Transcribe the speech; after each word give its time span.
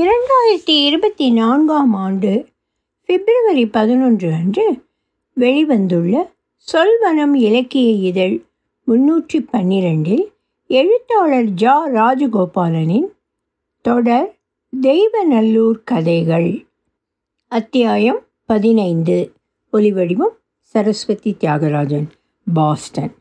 இரண்டாயிரத்தி 0.00 0.84
இருபத்தி 0.84 1.30
நான்காம் 1.30 1.94
ஆண்டு 1.94 2.46
பிப்ரவரி 3.04 3.66
பதினொன்று 3.66 4.32
அன்று 4.32 4.82
வெளிவந்துள்ள 5.36 6.30
சொல்வனம் 6.72 7.34
இலக்கிய 7.34 7.90
இதழ் 7.90 8.42
முன்னூற்றி 8.86 9.46
பன்னிரெண்டில் 9.52 10.32
எழுத்தாளர் 10.66 11.44
ஜா. 11.44 11.74
ராஜகோபாலனின் 11.94 13.08
தொடர் 13.82 14.34
தெய்வநல்லூர் 14.82 15.80
கதைகள். 15.84 16.66
அத்தியாயம் 17.48 18.20
பதினைந்து. 18.46 19.32
ஒலிவடிவம் 19.72 20.36
சரஸ்வதி 20.60 21.36
தியாகராஜன் 21.40 22.08
பாஸ்டன். 22.54 23.14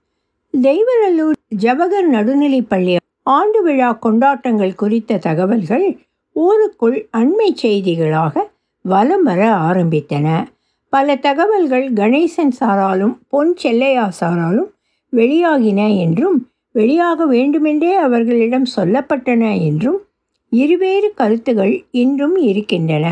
தெய்வநல்லூர் 0.61 1.34
ஜவஹர் 1.55 2.09
நடுநிலைப்பள்ளி 2.14 2.98
ஆண்டு 3.23 3.64
விழா 3.64 3.91
கொண்டாட்டங்கள் 3.91 4.75
குறித்த 4.75 5.18
தகவல்கள் 5.18 6.00
ஊருக்குள் 6.46 6.98
அண்மை 7.18 7.50
செய்திகளாக 7.62 8.36
வலம் 8.86 9.23
வர 9.23 9.41
ஆரம்பித்தன. 9.70 10.27
பல 10.94 11.16
தகவல்கள் 11.16 11.88
கணேசன் 11.94 12.54
சாராலும் 12.59 13.16
பொன் 13.27 13.54
செல்லையா 13.63 14.05
சாராலும் 14.20 14.70
வெளியாகின 15.13 15.82
என்றும் 15.98 16.38
வெளியாக 16.76 17.26
வேண்டுமென்றே 17.27 17.94
அவர்களிடம் 18.08 18.68
சொல்லப்பட்டன 18.76 19.44
என்றும் 19.66 19.99
இருவேறு 20.52 21.10
கருத்துகள் 21.13 21.76
இன்றும் 22.04 22.38
இருக்கின்றன. 22.49 23.08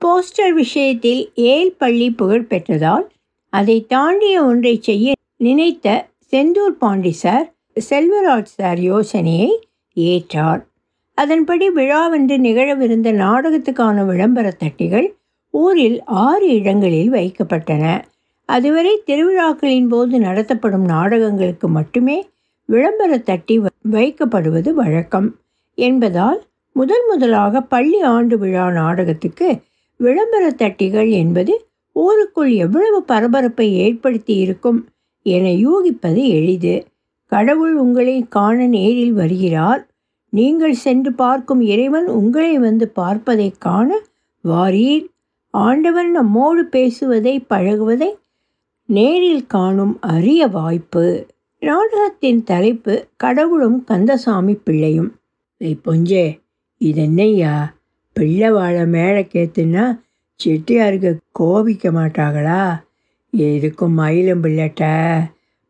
போஸ்டர் 0.00 0.54
விஷயத்தில் 0.54 1.22
ஏல் 1.34 1.74
பள்ளி 1.78 2.08
புகழ் 2.10 2.48
பெற்றதால் 2.50 3.06
அதை 3.52 3.76
தாண்டிய 3.86 4.36
ஒன்றை 4.44 4.74
செய்ய 4.80 5.12
நினைத்த 5.36 5.86
செந்தூர் 6.32 6.76
பாண்டி 6.82 7.12
சார் 7.22 7.46
செல்வராஜ் 7.90 8.54
சார் 8.58 8.80
யோசனையை 8.90 9.50
ஏற்றார். 9.96 10.62
அதன்படி 11.16 11.70
விழாவென்று 11.70 12.36
நிகழவிருந்த 12.38 13.12
நாடகத்துக்கான 13.12 14.06
விளம்பர 14.06 14.56
தட்டிகள் 14.58 15.14
ஊரில் 15.50 16.04
ஆறு 16.04 16.48
இடங்களில் 16.48 17.12
வைக்கப்பட்டன. 17.12 18.02
அதுவரை 18.44 19.02
திருவிழாக்களின் 19.06 19.88
போது 19.88 20.18
நடத்தப்படும் 20.18 20.84
நாடகங்களுக்கு 20.88 21.68
மட்டுமே 21.68 22.28
விளம்பரத் 22.68 23.22
தட்டி 23.22 23.60
வைக்கப்படுவது 23.92 24.70
வழக்கம். 24.70 25.36
என்பதால் 25.74 26.44
முதன் 26.72 27.06
முதலாக 27.08 27.60
பள்ளி 27.60 28.00
ஆண்டு 28.00 28.38
விழா 28.38 28.70
நாடகத்துக்கு 28.70 29.58
விளம்பரத் 30.00 30.62
தட்டிகள் 30.62 31.10
என்பது 31.10 31.66
ஊருக்குள் 31.92 32.52
எவ்வளவு 32.52 33.02
பரபரப்பை 33.02 33.72
ஏற்படுத்தி 33.72 34.34
இருக்கும் 34.34 34.88
என 35.22 35.48
யூகிப்பது 35.48 36.28
எளிது. 36.28 36.86
கடவுள் 37.26 37.76
உங்களை 37.76 38.26
காண 38.28 38.66
நேரில் 38.66 39.12
வருகிறார். 39.12 39.86
நீங்கள் 40.36 40.74
சென்று 40.74 41.12
பார்க்கும் 41.12 41.60
இறைவன் 41.60 42.06
உங்களை 42.06 42.58
வந்து 42.58 42.88
பார்ப்பதை 42.88 43.54
காண 43.58 43.98
வாரீர். 44.40 45.08
ஆண்டவன் 45.50 46.10
நம்மோடு 46.10 46.64
பேசுவதை 46.64 47.44
பழகுவதை 47.50 48.08
நேரில் 48.86 49.46
காணும் 49.46 50.00
அரிய 50.00 50.46
வாய்ப்பு. 50.46 51.26
நாடகத்தின் 51.60 52.42
தலைப்பு 52.42 53.08
கடவுளும் 53.16 53.84
கந்தசாமி 53.84 54.54
பிள்ளையும். 54.54 55.16
ஏய் 55.56 55.80
பொஞ்சே 55.84 56.40
இதென்னையா? 56.80 57.72
பிள்ளை 58.12 58.50
வாழை 58.50 58.86
மேலே 58.86 59.26
கேத்துன்னா 59.32 60.00
செட்டியாருக்கு 60.44 61.16
கோபிக்க 61.32 61.90
மாட்டாங்களா? 61.90 62.82
எதுக்கும் 63.36 63.94
மயிலும் 63.94 64.42
பிள்ளைட்ட? 64.42 64.84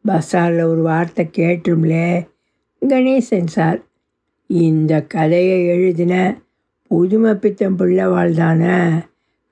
பஸ்ஸாரில் 0.08 0.66
ஒரு 0.66 0.82
வார்த்தை 0.82 1.28
கேட்டுரும்லே. 1.36 2.28
கணேசன் 2.80 3.46
சார் 3.46 3.85
இந்த 4.50 4.92
கதையை 5.06 5.58
எழுதின 5.66 6.14
புதுமை 6.90 7.32
பித்தம் 7.34 7.78
பிள்ளைவாள் 7.78 8.34
தானே 8.34 8.76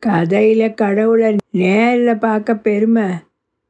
கதையில் 0.03 0.75
கடவுளை 0.75 1.31
நேரில் 1.51 2.19
பார்க்க 2.19 2.55
பெருமை. 2.57 3.07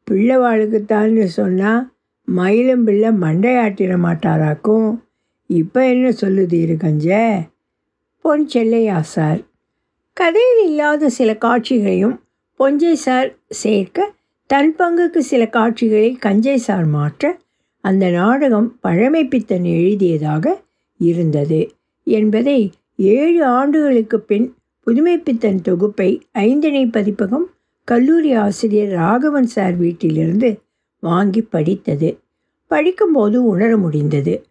பிள்ளைவாளுக்குத்தான்னு 0.07 1.25
சொன்னால் 1.39 1.83
மயிலும் 2.29 2.85
பிள்ளை 2.85 3.11
மண்டையாட்டிட 3.21 3.93
மாட்டாராக்கும். 3.97 4.89
இப்போ 5.51 5.81
என்ன 5.89 6.07
சொல்லுது 6.21 6.57
இருக்கஞ்ச 6.65 7.09
பொன் 8.25 8.45
செல்லையா 8.49 8.99
சார்? 9.01 9.41
கதையில் 10.17 10.63
இல்லாத 10.69 11.09
சில 11.09 11.31
காட்சிகளையும் 11.35 12.17
பொஞ்சை 12.61 12.93
சார் 12.93 13.31
சேர்க்க 13.63 14.13
தன் 14.51 14.73
பங்குக்கு 14.79 15.21
சில 15.23 15.43
காட்சிகளை 15.49 16.11
கஞ்சை 16.21 16.59
சார் 16.59 16.87
மாற்ற 16.87 17.33
அந்த 17.85 18.05
நாடகம் 18.11 18.69
பழமை 18.81 19.25
பித்தன் 19.25 19.67
எழுதியதாக 19.77 20.55
இருந்தது. 20.97 21.71
என்பதை 22.07 22.73
ஏழு 22.97 23.45
ஆண்டுகளுக்கு 23.45 24.21
பின் 24.21 24.55
புதுமைப்பித்தன் 24.87 25.61
தொகுப்பை 25.61 26.21
ஐந்தனை 26.35 26.91
பதிப்பகம் 26.91 27.51
கல்லூரி 27.85 28.33
ஆசிரியர் 28.33 28.89
ராகவன் 28.89 29.47
சார் 29.47 29.77
வீட்டிலிருந்து 29.77 30.61
வாங்கி 31.01 31.43
படித்தது. 31.43 32.19
படிக்கும்போது 32.67 33.45
உணர 33.45 33.77
முடிந்தது. 33.77 34.45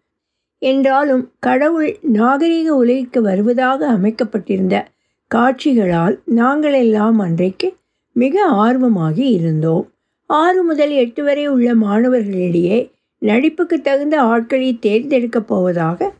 என்றாலும் 0.58 1.30
கடவுள் 1.38 1.96
நாகரிக 2.00 2.74
உலகிற்கு 2.74 3.22
வருவதாக 3.22 3.88
அமைக்கப்பட்டிருந்த 3.88 4.88
காட்சிகளால் 5.26 6.20
நாங்கள் 6.24 6.72
எல்லாம் 6.72 7.18
அன்றைக்கு 7.18 7.74
மிக 8.12 8.50
ஆர்வமாகி 8.50 9.18
இருந்தோம். 9.18 9.88
ஆறு 10.26 10.62
முதல் 10.62 10.90
எட்டு 10.90 11.24
வரை 11.24 11.46
உள்ள 11.46 11.74
மாணவர்களிடையே 11.74 12.90
நடிப்புக்கு 13.18 13.80
தகுந்த 13.82 14.20
ஆட்களை 14.20 14.78
தேர்ந்தெடுக்கப் 14.82 15.46
போவதாக 15.46 16.12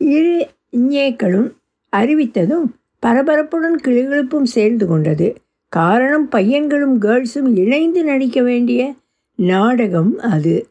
இரு 0.00 0.48
இஞ்ஞேக்களும் 0.76 1.48
அறிவித்ததும் 1.92 2.66
பரபரப்புடன் 3.06 3.78
கிளுகிழுப்பும் 3.84 4.42
சேர்ந்து 4.42 4.86
கொண்டது. 4.86 5.36
காரணம் 5.68 6.28
பையன்களும் 6.28 6.96
கேர்ள்ஸும் 7.00 7.56
இணைந்து 7.56 8.04
நடிக்க 8.04 8.42
வேண்டிய 8.42 8.94
நாடகம் 9.34 10.18
அது. 10.18 10.66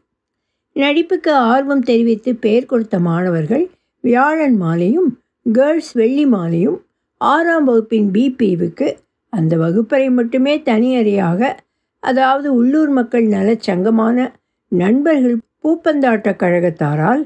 நடிப்புக்கு 0.74 1.32
ஆர்வம் 1.32 1.80
தெரிவித்து 1.80 2.34
பெயர் 2.34 2.66
கொடுத்த 2.66 2.98
மாணவர்கள் 2.98 3.70
வியாழன் 4.00 4.56
மாலையும் 4.56 5.18
கேர்ள்ஸ் 5.46 5.92
வெள்ளி 5.92 6.26
மாலையும் 6.26 6.78
ஆறாம் 7.20 7.64
வகுப்பின் 7.64 8.10
பிபிவுக்கு 8.10 8.88
அந்த 9.28 9.56
வகுப்பறை 9.56 10.10
மட்டுமே 10.10 10.62
தனியறையாக 10.62 11.56
அதாவது 11.98 12.54
உள்ளூர் 12.54 12.88
மக்கள் 12.88 13.26
நலச்சங்கமான 13.26 14.32
நண்பர்கள் 14.68 15.36
பூப்பந்தாட்ட 15.64 16.36
கழகத்தாரால் 16.36 17.22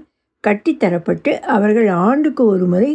கட்டித்தரப்பட்டு 0.46 1.32
அவர்கள் 1.54 1.88
ஆண்டுக்கு 1.88 2.46
ஒரு 2.46 2.66
முறை 2.66 2.92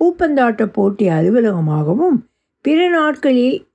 பூப்பந்தாட்ட 0.00 0.64
போட்டி 0.66 1.08
அலுவலகமாகவும் 1.08 2.18
பிற 2.64 2.88
நாட்களில் 2.88 3.68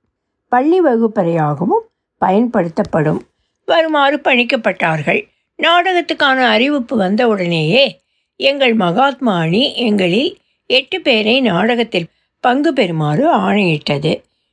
பள்ளி 0.52 0.78
வகுப்பறையாகவும் 0.80 1.84
பயன்படுத்தப்படும். 2.18 3.20
வருமாறு 3.64 4.16
பணிக்கப்பட்டார்கள். 4.16 5.20
நாடகத்துக்கான 5.58 6.38
அறிவிப்பு 6.46 6.96
வந்தவுடனேயே 6.96 8.00
எங்கள் 8.36 8.74
மகாத்மா 8.74 9.38
அணி 9.38 9.74
எங்களில் 9.76 10.30
எட்டு 10.70 11.00
பேரை 11.00 11.40
நாடகத்தில் 11.40 12.08
பங்கு 12.44 12.72
பெறுமாறு 12.72 13.24
ஆணையிட்டது. 13.38 14.12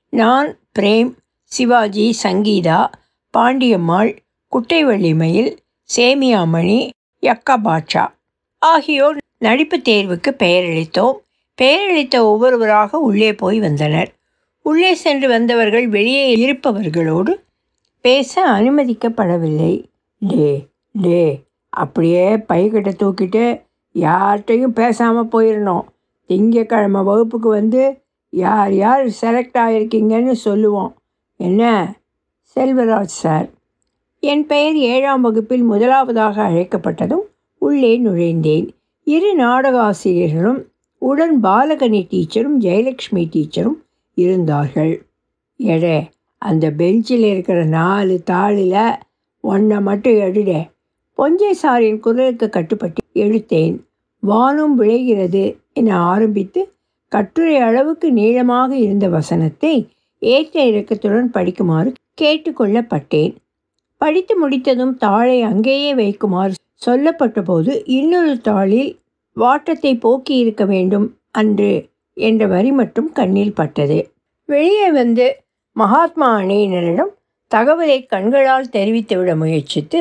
நான் 0.10 0.50
பிரேம் 0.80 1.12
சிவாஜி 1.44 2.16
சங்கீதா 2.24 2.80
பாண்டியம்மாள் 3.38 4.12
குட்டைவள்ளிமயில் 4.52 5.52
சேமியாமணி 5.90 6.90
யக்கா 7.22 7.56
பாட்சா 7.64 8.04
ஆகியோர் 8.66 9.18
நடிப்பு 9.38 9.78
தேர்வுக்கு 9.78 10.32
பெயரளித்தோம். 10.44 11.16
பெயரளித்த 11.62 12.16
ஒவ்வொருவராக 12.24 13.00
உள்ளே 13.00 13.34
போய் 13.34 13.60
வந்தனர். 13.60 14.12
உள்ளே 14.66 14.94
சென்று 14.94 15.28
வந்தவர்கள் 15.28 15.88
வெளியே 15.88 16.24
இருப்பவர்களோடு 16.36 17.34
பேச 18.06 18.34
அனுமதிக்கப்படவில்லை. 18.52 19.74
டே 20.20 20.68
டே 21.02 21.22
அப்படியே 21.70 22.26
பைக்கிட்ட 22.38 22.92
தூக்கிட்டு 23.00 23.46
யார்கிட்டையும் 23.96 24.74
பேசாமல் 24.74 25.32
போயிடணும் 25.32 25.86
திங்கக்கிழமை 26.30 27.04
வகுப்புக்கு 27.04 27.50
வந்து 27.50 27.84
யார் 28.30 28.74
யார் 28.74 29.06
செலக்ட் 29.22 29.58
ஆகிருக்கீங்கன்னு 29.66 30.36
சொல்லுவோம். 30.46 30.92
என்ன? 31.40 31.64
செல்வராஜ் 32.56 33.14
சார். 33.22 33.48
என் 34.24 34.46
பெயர் 34.46 34.76
ஏழாம் 34.76 35.22
வகுப்பில் 35.22 35.64
முதலாவதாக 35.64 36.44
அழைக்கப்பட்டதும் 36.50 37.25
உள்ளே 37.68 37.92
நுழைந்தேன். 38.00 38.68
இரு 39.08 39.30
நாடக 39.36 39.76
ஆசிரியர்களும் 39.82 40.62
உடன் 41.02 41.36
பாலகனி 41.44 42.02
டீச்சரும் 42.12 42.58
ஜெயலக்ஷ்மி 42.66 43.24
டீச்சரும் 43.34 43.80
இருந்தார்கள். 44.18 44.94
எடே 45.60 45.98
அந்த 46.42 46.66
பெஞ்சில் 46.80 47.26
இருக்கிற 47.32 47.60
நாலு 47.78 48.16
தாளில் 48.32 48.80
ஒன்றை 49.44 49.78
மட்டும் 49.88 50.18
எடுடே. 50.28 50.62
பொஞ்சை 51.18 51.52
சாரின் 51.62 52.00
குரலுக்கு 52.00 52.48
கட்டுப்பட்டு 52.50 53.02
எடுத்தேன் 53.24 53.76
வானும் 54.24 54.76
விளைகிறது 54.80 55.44
என 55.80 55.90
ஆரம்பித்து 56.12 56.62
கட்டுரை 57.12 57.58
அளவுக்கு 57.68 58.08
நீளமாக 58.12 58.72
இருந்த 58.86 59.08
வசனத்தை 59.18 59.76
ஏற்ற 60.22 60.56
இறக்கத்துடன் 60.72 61.32
படிக்குமாறு 61.38 61.92
கேட்டுக்கொள்ளப்பட்டேன். 62.22 63.34
படித்து 64.02 64.34
முடித்ததும் 64.42 64.96
தாளை 65.04 65.38
அங்கேயே 65.52 65.92
வைக்குமாறு 66.02 66.56
சொல்லப்பட்ட 66.82 67.42
போது 67.42 67.72
இன்னொரு 67.86 68.34
தாளில் 68.48 68.92
வாட்டத்தை 69.38 69.92
போக்கி 69.96 70.36
இருக்க 70.38 70.64
வேண்டும் 70.66 71.08
அன்று 71.32 71.72
என்ற 72.18 72.48
வரி 72.48 72.72
மட்டும் 72.72 73.10
கண்ணில் 73.12 73.54
பட்டது. 73.54 73.98
வெளியே 74.50 74.92
வந்து 74.92 75.26
மகாத்மா 75.76 76.30
அணியினரிடம் 76.40 77.12
தகவலை 77.52 78.06
கண்களால் 78.06 78.72
தெரிவித்துவிட 78.72 79.36
முயற்சித்து 79.36 80.00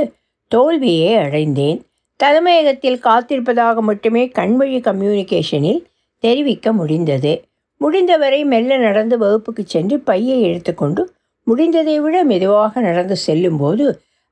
தோல்வியை 0.51 1.15
அடைந்தேன். 1.17 1.79
தலைமையகத்தில் 2.21 3.03
காத்திருப்பதாக 3.03 3.81
மட்டுமே 3.81 4.23
கண்வழி 4.29 4.79
கம்யூனிகேஷனில் 4.81 5.83
தெரிவிக்க 6.23 6.73
முடிந்தது. 6.73 7.33
முடிந்தவரை 7.81 8.45
மெல்ல 8.45 8.77
நடந்து 8.77 9.17
வகுப்புக்கு 9.19 9.63
சென்று 9.67 9.97
பையை 10.01 10.37
எடுத்துக்கொண்டு 10.43 11.03
முடிந்ததை 11.47 11.97
விட 12.01 12.17
மெதுவாக 12.25 12.81
நடந்து 12.81 13.17
செல்லும்போது 13.17 13.87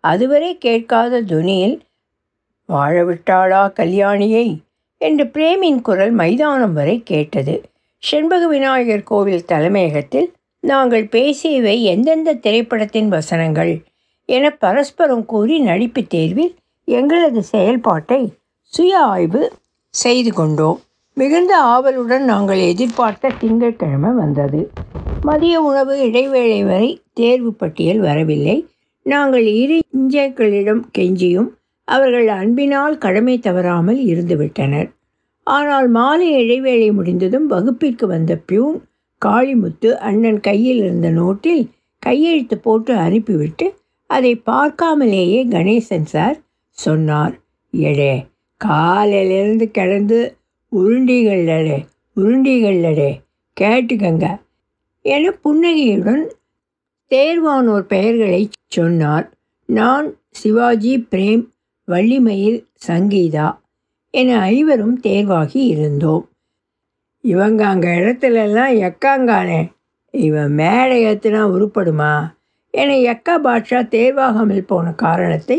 அதுவரை 0.04 0.50
கேட்காத 0.58 1.20
துனியில் 1.22 1.74
வாழவிட்டாளா 2.72 3.62
கல்யாணியை? 3.72 4.56
என்று 4.98 5.24
பிரேமின் 5.24 5.80
குரல் 5.80 6.10
மைதானம் 6.10 6.72
வரை 6.72 7.02
கேட்டது. 7.04 7.62
செண்பக 7.98 8.48
விநாயகர் 8.48 9.02
கோவில் 9.02 9.44
தலைமையகத்தில் 9.44 10.32
நாங்கள் 10.60 11.04
பேசியவை 11.04 11.82
எந்தெந்த 11.82 12.34
திரைப்படத்தின் 12.34 13.08
வசனங்கள் 13.08 13.82
என 14.24 14.50
பரஸ்பரம் 14.50 15.24
கூறி 15.24 15.58
நடிப்பு 15.58 16.02
தேர்வில் 16.02 16.54
எங்களது 16.84 17.42
செயல்பாட்டை 17.42 18.32
சுய 18.62 18.98
ஆய்வு 18.98 19.52
செய்து 19.88 20.32
கொண்டோம். 20.32 20.80
மிகுந்த 21.14 21.56
ஆவலுடன் 21.56 22.24
நாங்கள் 22.24 22.58
எதிர்பார்த்த 22.58 23.30
திங்கட்கிழமை 23.38 24.10
வந்தது. 24.10 24.70
மதிய 25.22 25.60
உணவு 25.60 26.00
இடைவேளை 26.00 26.64
வரை 26.64 27.00
தேர்வு 27.12 27.52
பட்டியல் 27.52 27.98
வரவில்லை. 27.98 28.66
நாங்கள் 29.02 29.46
இரு 29.46 29.82
இஞ்சைகளிடம் 29.98 30.80
கெஞ்சியும் 30.98 31.48
அவர்கள் 31.84 32.28
அன்பினால் 32.28 32.98
கடமை 32.98 33.38
தவறாமல் 33.38 34.00
இருந்துவிட்டனர். 34.06 34.88
ஆனால் 35.44 35.88
மாலை 35.88 36.28
இடைவேளை 36.42 36.90
முடிந்ததும் 36.90 37.46
வகுப்பிற்கு 37.46 38.06
வந்த 38.06 38.36
பியூன் 38.36 38.82
காளிமுத்து 39.22 39.88
அண்ணன் 39.92 40.40
கையில் 40.40 40.78
இருந்த 40.78 41.10
நோட்டில் 41.10 41.70
கையெழுத்து 41.98 42.58
போட்டு 42.58 42.94
அனுப்பிவிட்டு 42.96 43.66
அதை 44.06 44.42
பார்க்காமலேயே 44.46 45.40
கணேசன் 45.48 46.04
சார் 46.04 46.36
சொன்னார். 46.70 47.34
எடே 47.70 48.26
காலையிலேருந்து 48.64 49.66
கிடந்து 49.70 50.36
உருண்டிகளடே 50.72 51.78
உருண்டிகளடே 52.16 53.10
கேட்டுக்கங்க 53.60 54.26
என 55.02 55.30
புன்னகையுடன் 55.30 56.24
தேர்வானோர் 57.10 57.86
பெயர்களை 57.86 58.48
சொன்னார். 58.66 59.26
நான் 59.66 60.06
சிவாஜி 60.30 61.06
பிரேம் 61.10 61.42
வள்ளிமயில் 61.92 62.58
சங்கீதா 62.88 63.48
என 64.14 64.30
ஐவரும் 64.54 64.96
தேர்வாகி 65.00 65.60
இருந்தோம். 65.64 66.24
இவங்க 67.24 67.60
அங்கே 67.66 67.90
இடத்துலலாம் 68.00 68.74
எக்காங்கானே 68.88 69.60
இவன் 70.14 70.52
மேடை 70.54 70.96
ஏற்றுனா 71.06 71.42
உருப்படுமா? 71.54 72.12
என 72.74 72.90
எக்கா 73.12 73.34
பாட்ஷா 73.44 73.80
தேர்வாகாமல் 73.94 74.68
போன 74.70 74.86
காரணத்தை 75.04 75.58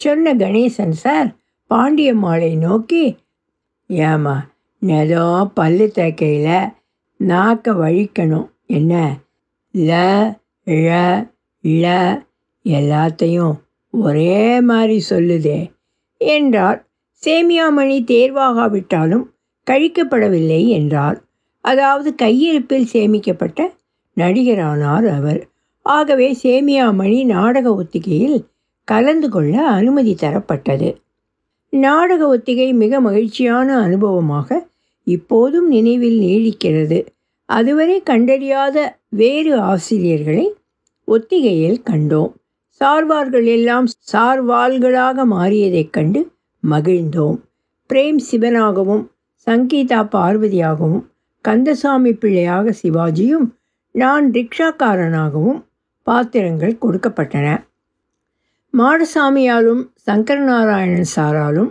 சொன்ன 0.00 0.34
கணேசன் 0.34 0.96
சார் 1.02 1.28
பாண்டியம்மாளை 1.70 2.50
நோக்கி 2.56 3.04
ஏமா 3.90 4.36
நெதம் 4.82 5.52
பல்லு 5.54 5.86
தேக்கையில் 5.94 6.72
நாக்க 7.20 7.72
வழிக்கணும். 7.82 8.48
என்ன? 8.68 8.94
ல 9.74 9.92
ழ 10.66 10.90
ல 11.64 11.86
எல்லாத்தையும் 12.64 13.54
ஒரே 14.00 14.60
மாதிரி 14.60 15.04
சொல்லுதே. 15.10 15.70
என்றார். 16.16 16.78
சேமியாமணி 17.22 17.98
தேர்வாகாவிட்டாலும் 18.04 19.24
கழிக்கப்படவில்லை 19.70 20.66
என்றார். 20.66 21.22
அதாவது 21.60 22.14
கையிருப்பில் 22.14 22.88
சேமிக்கப்பட்ட 22.92 23.74
நடிகரானார் 24.16 25.06
அவர். 25.06 25.48
ஆகவே 25.82 26.36
சேமியாமணி 26.42 27.24
நாடக 27.24 27.74
ஒத்திகையில் 27.74 28.44
கலந்து 28.84 29.28
கொள்ள 29.28 29.66
அனுமதி 29.66 30.16
தரப்பட்டது. 30.20 30.96
நாடக 31.68 32.26
ஒத்திகை 32.26 32.72
மிக 32.72 33.00
மகிழ்ச்சியான 33.00 33.86
அனுபவமாக 33.86 34.66
இப்போதும் 35.04 35.68
நினைவில் 35.68 36.20
நீடிக்கிறது. 36.20 37.06
அதுவரை 37.44 38.02
கண்டறியாத 38.10 38.76
வேறு 39.08 39.60
ஆசிரியர்களை 39.60 40.54
ஒத்திகையில் 41.04 41.82
கண்டோம். 41.90 42.32
சார்வார்கள் 42.80 43.46
எல்லாம் 43.46 43.86
சார்வாள்களாக 44.12 45.24
மாறியதைக் 45.26 45.90
கண்டு 45.90 46.20
மகிழ்ந்தோம். 46.62 47.38
பிரேம் 47.90 48.20
சிவனாகவும் 48.30 49.04
சங்கீதா 49.46 50.00
பார்வதியாகவும் 50.14 51.04
கந்தசாமி 51.44 52.12
பிள்ளையாக 52.12 52.74
சிவாஜியும் 52.82 53.46
நான் 53.90 54.26
ரிக்ஷாக்காரனாகவும் 54.32 55.60
பாத்திரங்கள் 56.02 56.80
கொடுக்கப்பட்டன. 56.80 57.46
மாடசாமியாலும் 58.74 59.82
சங்கரநாராயணன் 60.06 61.10
சாராலும் 61.16 61.70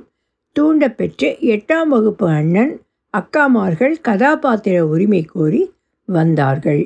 தூண்டப்பெற்று 0.56 1.28
எட்டாம் 1.56 1.88
வகுப்பு 1.88 2.28
அண்ணன் 2.30 2.74
அக்காமார்கள் 3.14 3.96
கதாபாத்திர 4.02 4.88
உரிமை 4.88 5.22
கோரி 5.24 5.62
வந்தார்கள். 6.06 6.84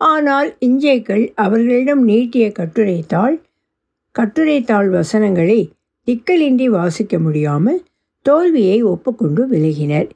ஆனால் 0.00 0.56
இஞ்சைகள் 0.60 1.24
அவர்களிடம் 1.34 2.02
நீட்டிய 2.04 2.46
கட்டுரைத்தாள் 2.48 3.36
கட்டுரைத்தாள் 4.14 4.88
வசனங்களை 4.90 5.70
திக்கலின்றி 6.08 6.64
வாசிக்க 6.64 7.18
முடியாமல் 7.18 7.78
தோல்வியை 8.26 8.82
ஒப்புக்கொண்டு 8.82 9.42
விலகினர். 9.48 10.08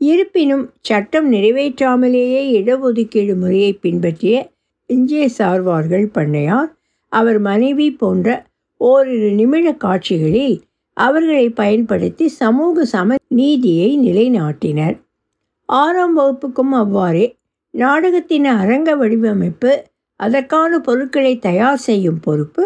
இருப்பினும் 0.00 0.70
சட்டம் 0.80 1.32
நிறைவேற்றாமலேயே 1.32 2.42
இடஒதுக்கீடு 2.58 3.34
முறையை 3.36 3.72
பின்பற்றிய 3.72 4.36
இஞ்சே 4.90 5.24
சார்வார்கள் 5.38 6.06
பண்ணையார் 6.14 6.70
அவர் 7.08 7.38
மனைவி 7.38 7.90
போன்ற 7.90 8.28
ஓரிரு 8.76 9.30
நிமிட 9.32 9.72
காட்சிகளில் 9.72 10.56
அவர்களை 10.96 11.46
பயன்படுத்தி 11.50 12.28
சமூக 12.28 12.84
சம 12.84 13.16
நீதியை 13.28 13.90
நிலைநாட்டினர். 13.98 14.96
ஆறாம் 15.68 16.18
வகுப்புக்கும் 16.18 16.74
அவ்வாறே 16.82 17.26
நாடகத்தின் 17.70 18.44
அரங்க 18.44 18.90
வடிவமைப்பு 18.96 19.72
அதற்கான 20.20 20.78
பொருட்களை 20.78 21.38
தயார் 21.38 21.82
செய்யும் 21.88 22.20
பொறுப்பு 22.20 22.62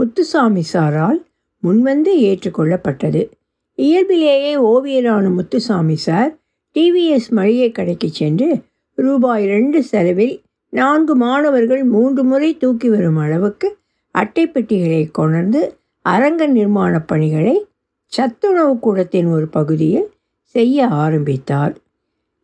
முத்துசாமி 0.00 0.62
சாரால் 0.72 1.26
முன்வந்து 1.62 2.12
ஏற்றுக்கொள்ளப்பட்டது. 2.18 3.30
இயல்பிலேயே 3.74 4.56
ஓவியரான 4.56 5.34
முத்துசாமி 5.34 5.96
சார் 5.96 6.36
டிவிஎஸ் 6.74 7.28
மளிகை 7.28 7.70
கடைக்கு 7.70 8.08
சென்று 8.08 8.62
ரூபாய் 8.94 9.44
ரெண்டு 9.46 9.82
செலவில் 9.82 10.42
நான்கு 10.70 11.16
மாணவர்கள் 11.16 11.84
மூன்று 11.84 12.24
முறை 12.24 12.56
தூக்கி 12.56 12.88
வரும் 12.88 13.16
அளவுக்கு 13.16 13.76
அட்டைப்பெட்டிகளை 14.18 15.10
கொணர்ந்து 15.10 15.76
அரங்க 16.02 16.48
நிர்மாணப் 16.48 17.06
பணிகளை 17.06 17.64
சத்துணவு 18.06 18.78
கூடத்தின் 18.78 19.26
ஒரு 19.26 19.48
பகுதியில் 19.48 20.10
செய்ய 20.42 20.86
ஆரம்பித்தார். 20.86 21.76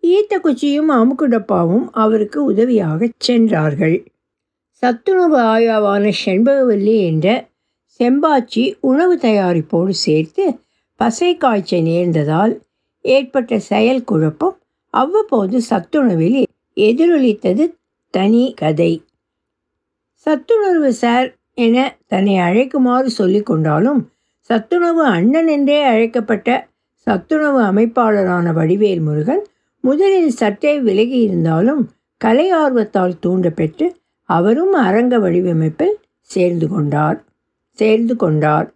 ஈத்த 0.03 0.35
குச்சியும் 0.45 0.91
அமுக்கு 0.91 1.29
டப்பாவும் 1.29 1.89
அவருக்கு 1.93 2.45
உதவியாக 2.45 3.09
சென்றார்கள். 3.19 4.05
சத்துணவு 4.83 5.39
ஆயாவான 5.41 6.13
செண்பகவல்லி 6.25 6.97
என்ற 7.01 7.49
செம்பாச்சி 8.01 8.75
உணவு 8.81 9.17
தயாரிப்போடு 9.17 9.89
சேர்த்து 9.89 10.59
பசை 10.97 11.37
காய்ச்ச 11.37 11.81
நேர்ந்ததால் 11.81 12.63
ஏற்பட்ட 13.03 13.59
செயல் 13.59 14.05
குழப்பம் 14.05 14.57
அவ்வப்போது 14.91 15.61
சத்துணவில் 15.71 16.43
எதிரொலித்தது 16.77 17.77
தனி 18.11 18.55
கதை. 18.55 19.05
சத்துணர்வு 20.27 20.89
சார் 20.89 21.35
என 21.55 21.97
தன்னை 22.07 22.39
அழைக்குமாறு 22.39 23.07
சொல்லி 23.07 23.43
கொண்டாலும் 23.43 24.11
சத்துணவு 24.41 25.05
அண்ணன் 25.05 25.47
என்றே 25.47 25.83
அழைக்கப்பட்ட 25.83 26.69
சத்துணவு 27.07 27.61
அமைப்பாளரான 27.63 28.53
வடிவேல் 28.53 29.01
முருகன் 29.01 29.45
முதலில் 29.81 30.31
சற்றே 30.31 30.81
விலகி 30.81 31.21
இருந்தாலும் 31.21 31.91
கலை 32.17 32.53
ஆர்வத்தால் 32.53 33.15
தூண்டப்பெற்று 33.27 33.97
அவரும் 34.27 34.73
அரங்க 34.73 35.19
வடிவமைப்பில் 35.19 35.97
சேர்ந்து 36.21 36.69
கொண்டார். 36.69 37.25
சேர்ந்து 37.73 38.17
கொண்டார். 38.17 38.75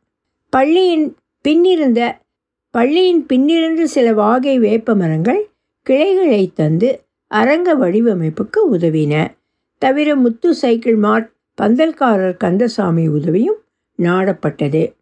பள்ளியின் 0.50 1.16
பின்னிருந்த 1.48 2.16
பள்ளியின் 2.70 3.26
பின்னிருந்து 3.32 3.82
சில 3.82 4.12
வாகை 4.12 4.58
வேப்ப 4.58 4.94
மரங்கள் 4.94 5.48
கிளைகளை 5.82 6.50
தந்து 6.54 7.02
அரங்க 7.26 7.76
வடிவமைப்புக்கு 7.76 8.60
உதவின. 8.72 9.26
தவிர 9.78 10.16
முத்து 10.16 10.54
சைக்கிள் 10.54 10.98
மார்ட் 10.98 11.30
பந்தல்காரர் 11.62 12.36
கந்தசாமி 12.36 13.08
உதவியும் 13.08 13.60
நாடப்பட்டது. 13.98 14.92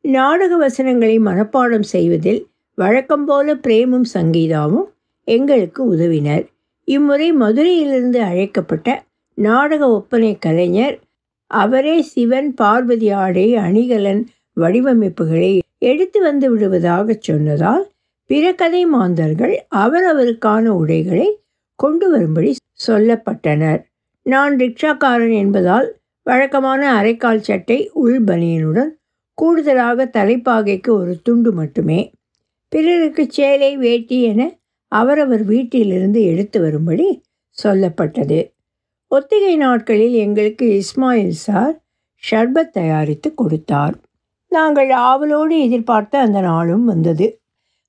நாடக 0.00 0.56
வசனங்களை 0.56 1.18
மனப்பாடம் 1.18 1.86
செய்வதில் 1.94 2.46
வழக்கம் 2.74 3.24
போல 3.24 3.54
பிரேமும் 3.54 4.04
சங்கீதாவும் 4.14 4.88
எங்களுக்கு 5.24 5.84
உதவினர். 5.84 6.46
இம்முறை 6.84 7.32
மதுரையிலிருந்து 7.32 8.22
அழைக்கப்பட்ட 8.22 9.04
நாடக 9.34 9.88
ஒப்பனை 9.88 10.38
கலைஞர் 10.38 11.00
அவரே 11.46 12.02
சிவன் 12.02 12.54
பார்வதி 12.54 13.10
ஆடை 13.10 13.54
அணிகலன் 13.56 14.26
வடிவமைப்புகளை 14.60 15.58
எடுத்து 15.78 16.22
வந்து 16.22 16.50
விடுவதாக 16.50 17.16
சொன்னதால் 17.18 17.90
பிற 18.26 18.54
கதை 18.54 18.86
மாந்தர்கள் 18.86 19.66
அவரவருக்கான 19.74 20.66
உடைகளை 20.66 21.40
கொண்டு 21.74 22.10
வரும்படி 22.10 22.54
சொல்லப்பட்டனர். 22.88 23.80
நான் 24.22 24.56
ரிக்ஷாக்காரன் 24.56 25.32
என்பதால் 25.32 26.00
வழக்கமான 26.22 27.02
அரைக்கால் 27.02 27.40
சட்டை 27.40 27.90
உள் 27.92 28.24
பனியனுடன் 28.24 28.98
கூடுதலாக 29.34 30.04
தலைப்பாகைக்கு 30.04 30.88
ஒரு 30.88 31.20
துண்டு 31.22 31.52
மட்டுமே. 31.52 32.12
பிறருக்கு 32.68 33.26
சேலை 33.30 33.76
வேட்டி 33.76 34.22
என 34.22 34.58
அவரவர் 34.88 35.44
வீட்டிலிருந்து 35.44 36.22
எடுத்து 36.22 36.60
வரும்படி 36.60 37.22
சொல்லப்பட்டது. 37.64 38.51
ஒத்திகை 39.14 39.56
நாட்களில் 39.56 40.14
எங்களுக்கு 40.14 40.66
இஸ்மாயில் 40.72 41.36
சார் 41.46 41.74
ஷர்பத் 42.22 42.72
தயாரித்து 42.72 43.34
கொடுத்தார். 43.34 43.94
நாங்கள் 44.48 44.90
ஆவலோடு 44.90 45.60
எதிர்பார்த்த 45.60 46.18
அந்த 46.18 46.40
நாளும் 46.40 46.84
வந்தது. 46.84 47.26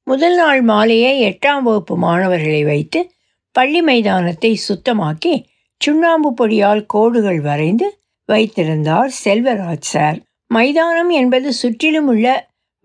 முதல் 0.03 0.35
நாள் 0.35 0.61
மாலையே 0.61 1.11
எட்டாம் 1.29 1.61
வகுப்பு 1.61 1.97
மாணவர்களை 1.97 2.63
வைத்து 2.63 3.11
பள்ளி 3.51 3.81
மைதானத்தை 3.81 4.51
சுத்தமாக்கி 4.67 5.43
சுண்ணாம்பு 5.81 6.31
பொடியால் 6.31 6.83
கோடுகள் 6.85 7.39
வரைந்து 7.39 7.87
வைத்திருந்தார் 8.25 9.11
செல்வராஜ் 9.23 9.89
சார். 9.93 10.19
மைதானம் 10.47 11.09
என்பது 11.09 11.53
சுற்றிலும் 11.53 12.07
உள்ள 12.07 12.27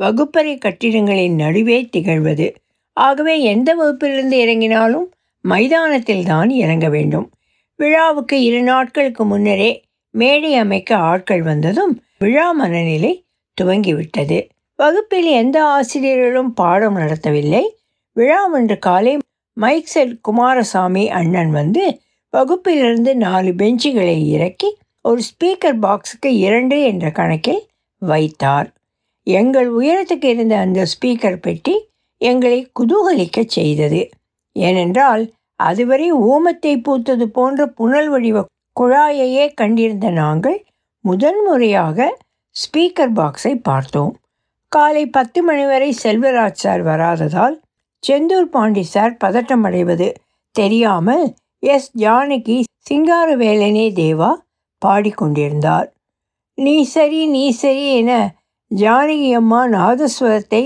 வகுப்பறை 0.01 0.59
கட்டிடங்களின் 0.59 1.35
நடுவே 1.35 1.89
திகழ்வது. 1.97 2.55
ஆகவே 2.93 3.41
எந்த 3.41 3.75
வகுப்பிலிருந்து 3.77 4.39
இறங்கினாலும் 4.45 5.09
மைதானத்தில் 5.45 6.25
தான் 6.25 6.51
இறங்க 6.51 6.89
வேண்டும். 6.89 7.31
விழாவுக்கு 7.79 8.43
இரு 8.43 8.63
நாட்களுக்கு 8.63 9.25
முன்னரே 9.25 9.83
மேடை 10.11 10.55
அமைக்க 10.55 10.97
ஆட்கள் 10.97 11.43
வந்ததும் 11.43 12.03
விழா 12.19 12.53
மனநிலை 12.53 13.25
துவங்கிவிட்டது. 13.61 14.49
வகுப்பில் 14.77 15.25
எந்த 15.25 15.65
ஆசிரியர்களும் 15.65 16.55
பாடம் 16.55 16.97
நடத்தவில்லை. 16.97 17.63
விழா 18.13 18.51
ஒன்று 18.53 18.79
காலை 18.79 19.17
மைக் 19.53 19.87
செட் 19.87 20.21
குமாரசாமி 20.21 21.11
அண்ணன் 21.11 21.51
வந்து 21.51 22.01
வகுப்பிலிருந்து 22.33 23.15
நாலு 23.15 23.51
பெஞ்சுகளை 23.51 24.27
இறக்கி 24.27 24.77
ஒரு 25.03 25.21
ஸ்பீக்கர் 25.29 25.79
பாக்ஸுக்கு 25.83 26.27
இரண்டு 26.27 26.83
என்ற 26.83 27.11
கணக்கில் 27.11 27.63
வைத்தார். 28.03 28.69
எங்கள் 29.23 29.71
உயரத்துக்கு 29.73 30.25
இருந்த 30.25 30.57
அந்த 30.59 30.87
ஸ்பீக்கர் 30.93 31.37
பெட்டி 31.37 31.75
எங்களை 32.21 32.71
குதூகலிக்க 32.81 33.45
செய்தது. 33.47 34.09
ஏனென்றால் 34.53 35.25
அதுவரை 35.61 36.09
ஊமத்தை 36.31 36.73
பூத்தது 36.87 37.27
போன்ற 37.37 37.67
புனல் 37.79 38.09
வடிவ 38.09 38.45
குழாயையே 38.77 39.47
கண்டிருந்த 39.61 40.09
நாங்கள் 40.21 40.59
முதன் 41.05 41.41
முறையாக 41.47 42.09
ஸ்பீக்கர் 42.57 43.15
பாக்ஸை 43.19 43.55
பார்த்தோம். 43.69 44.13
காலை 44.73 45.05
பத்து 45.17 45.41
மணி 45.43 45.65
வரை 45.67 45.91
செல்வராஜ் 46.03 46.63
சார் 46.63 46.83
வராததால் 46.83 47.57
செந்தூர் 48.03 48.49
பாண்டி 48.55 48.83
சார் 48.95 49.15
பதட்டம் 49.25 49.65
அடைவது 49.69 50.09
தெரியாமல் 50.55 51.25
எஸ் 51.63 51.91
ஜானகி 51.99 52.59
சிங்காரவேலனே 52.89 53.87
தேவா 54.01 54.31
பாடிக்கொண்டிருந்தார். 54.83 55.89
நீ 56.59 56.77
சரி 56.95 57.21
நீ 57.27 57.45
சரி 57.63 57.87
என 58.01 58.13
ஜானகி 58.71 59.31
அம்மா 59.41 59.61
நாதஸ்வரத்தை 59.69 60.65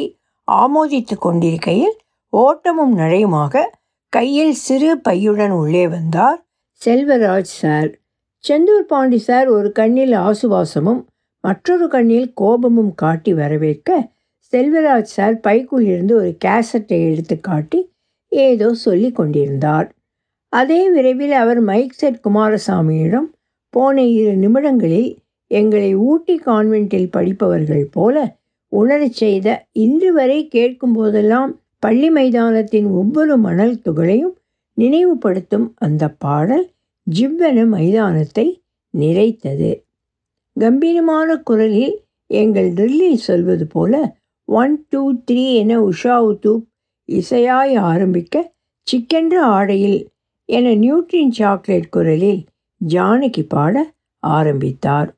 ஆமோதித்து 0.49 1.17
கொண்டிருக்கையில் 1.19 1.97
ஓட்டமும் 2.33 2.95
நடையுமாக 3.01 3.65
கையில் 4.13 4.53
சிறு 4.53 5.01
பையுடன் 5.09 5.51
உள்ளே 5.51 5.89
வந்தார். 5.89 6.45
செல்வராஜ் 6.83 7.53
சார். 7.61 7.91
செந்தூர் 8.45 8.85
பாண்டி 8.87 9.19
சார் 9.19 9.49
ஒரு 9.49 9.73
கண்ணில் 9.73 10.13
ஆசுவாசமும் 10.13 11.01
மற்றொரு 11.41 11.89
கண்ணில் 11.89 12.33
கோபமும் 12.35 12.95
காட்டி 12.95 13.35
வரவேற்க 13.35 14.11
செல்வராஜ் 14.53 15.13
சார் 15.15 15.41
பைக்குள் 15.41 15.85
இருந்து 15.85 16.17
ஒரு 16.17 16.37
கேசட்டை 16.45 16.99
எடுத்து 17.11 17.41
காட்டி 17.41 17.81
ஏதோ 18.29 18.75
சொல்லி 18.75 19.13
கொண்டிருந்தார். 19.13 19.89
அதே 20.49 20.91
விரைவில் 20.91 21.33
அவர் 21.33 21.61
மைக் 21.61 21.93
செட் 21.93 22.21
குமாரசாமியிடம் 22.29 23.29
போன 23.71 24.03
இரு 24.03 24.37
நிமிடங்களில் 24.37 25.11
எங்களை 25.47 25.95
ஊட்டி 25.95 26.41
கான்வென்ட்டில் 26.47 27.11
படிப்பவர்கள் 27.11 27.85
போல 27.93 28.17
உணரச் 28.69 29.19
செய்த 29.23 29.67
இன்று 29.73 30.13
வரை 30.13 30.49
கேட்கும் 30.49 30.93
போதெல்லாம் 30.93 31.62
பள்ளி 31.83 32.11
மைதானத்தின் 32.11 32.87
ஒவ்வொரு 32.87 33.39
மணல் 33.39 33.81
துகளையும் 33.85 34.35
நினைவுபடுத்தும் 34.79 35.73
அந்த 35.75 36.09
பாடல் 36.09 36.71
ஜிவ்வென 37.15 37.67
மைதானத்தை 37.67 38.63
நிறைத்தது. 38.99 39.83
கம்பீரமான 40.61 41.37
குரலில் 41.37 42.05
எங்கள் 42.27 42.73
ட்ரில்லில் 42.73 43.25
சொல்வது 43.29 43.67
போல 43.67 44.17
ஒன் 44.45 44.87
டூ 44.89 45.13
த்ரீ 45.31 45.55
என 45.55 45.81
உஷா 45.81 46.17
உத்தூப் 46.31 46.65
இசையாய் 47.09 47.79
ஆரம்பிக்க 47.79 48.53
சிக்கென்ற 48.93 49.35
ஆடையில் 49.39 50.07
என 50.45 50.75
நியூட்ரின் 50.75 51.31
சாக்லேட் 51.31 51.89
குரலில் 51.89 52.45
ஜானகி 52.89 53.43
பாட 53.49 53.93
ஆரம்பித்தார். 54.19 55.11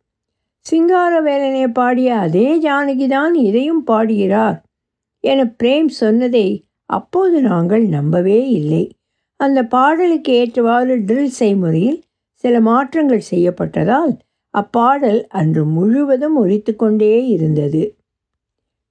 சிங்கார 0.61 1.21
வேலனை 1.21 1.69
பாடிய 1.69 2.17
அதே 2.17 2.47
ஜானகி 2.61 3.07
தான் 3.09 3.35
இதையும் 3.35 3.85
பாடுகிறார். 3.85 4.64
என 5.25 5.41
பிரேம் 5.63 5.91
சொன்னதை 6.03 6.47
அப்போது 6.91 7.37
நாங்கள் 7.41 7.85
நம்பவே 7.89 8.41
இல்லை. 8.51 8.85
அந்த 9.41 9.61
பாடலுக்கு 9.65 10.33
ஏற்றவாறு 10.33 10.95
ட்ரில் 11.09 11.35
செய்முறையில் 11.41 12.01
சில 12.45 12.55
மாற்றங்கள் 12.61 13.29
செய்யப்பட்டதால் 13.31 14.13
அப்பாடல் 14.55 15.21
அன்று 15.39 15.63
முழுவதும் 15.77 16.37
ஒலித்து 16.43 16.73
கொண்டே 16.77 17.15
இருந்தது. 17.27 17.83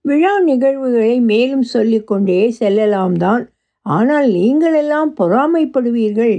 விழா 0.06 0.34
நிகழ்வுகளை 0.40 1.14
மேலும் 1.32 1.66
சொல்லிக்கொண்டே 1.74 2.40
செல்லலாம் 2.52 3.16
தான். 3.18 3.44
ஆனால் 3.86 4.28
நீங்களெல்லாம் 4.32 5.12
பொறாமைப்படுவீர்கள் 5.20 6.36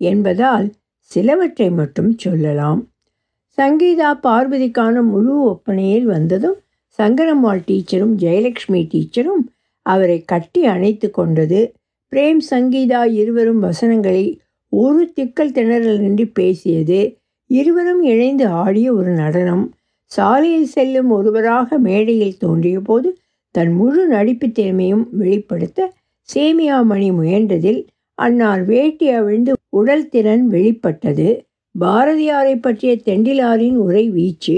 என்பதால் 0.00 0.66
சிலவற்றை 1.10 1.68
மட்டும் 1.70 2.12
சொல்லலாம். 2.16 2.80
சங்கீதா 3.58 4.10
பார்வதிக்கான 4.22 5.02
முழு 5.12 5.34
ஒப்பனையில் 5.50 6.06
வந்ததும் 6.14 6.58
சங்கரம்மாள் 6.98 7.62
டீச்சரும் 7.66 8.14
ஜெயலக்ஷ்மி 8.22 8.80
டீச்சரும் 8.92 9.44
அவரை 9.86 10.18
கட்டி 10.24 10.64
அணைத்து 10.64 11.10
கொண்டது. 11.10 11.60
பிரேம் 12.12 12.40
சங்கீதா 12.50 13.00
இருவரும் 13.12 13.58
வசனங்களை 13.58 14.40
ஒரு 14.72 15.12
திக்கல் 15.20 15.54
திணறல் 15.58 15.98
நின்று 15.98 16.26
பேசியது. 16.28 17.00
இருவரும் 17.50 18.02
இணைந்து 18.02 18.46
ஆடிய 18.46 18.92
ஒரு 18.92 19.10
நடனம். 19.10 19.64
சாலையில் 20.04 20.66
செல்லும் 20.66 21.10
ஒருவராக 21.10 21.78
மேடையில் 21.78 22.36
தோன்றிய 22.36 22.80
போது 22.80 23.08
தன் 23.50 23.72
முழு 23.72 24.06
நடிப்பு 24.06 24.46
திறமையும் 24.48 25.08
வெளிப்படுத்த 25.12 25.92
சேமியா 26.28 26.84
மணி 26.84 27.08
முயன்றதில் 27.10 27.80
அன்னார் 28.18 28.64
வேட்டி 28.64 29.08
அவிழ்ந்து 29.08 29.52
உடல் 29.68 30.08
திறன் 30.08 30.44
வெளிப்பட்டது. 30.48 31.28
பாரதியாரை 31.80 32.54
பற்றிய 32.60 32.92
தெண்டிலாரின் 33.04 33.76
உரை 33.76 34.04
வீச்சு 34.10 34.56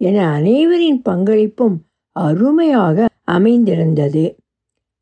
என 0.00 0.18
அனைவரின் 0.32 1.00
பங்களிப்பும் 1.08 1.76
அருமையாக 2.16 3.08
அமைந்திருந்தது. 3.24 4.24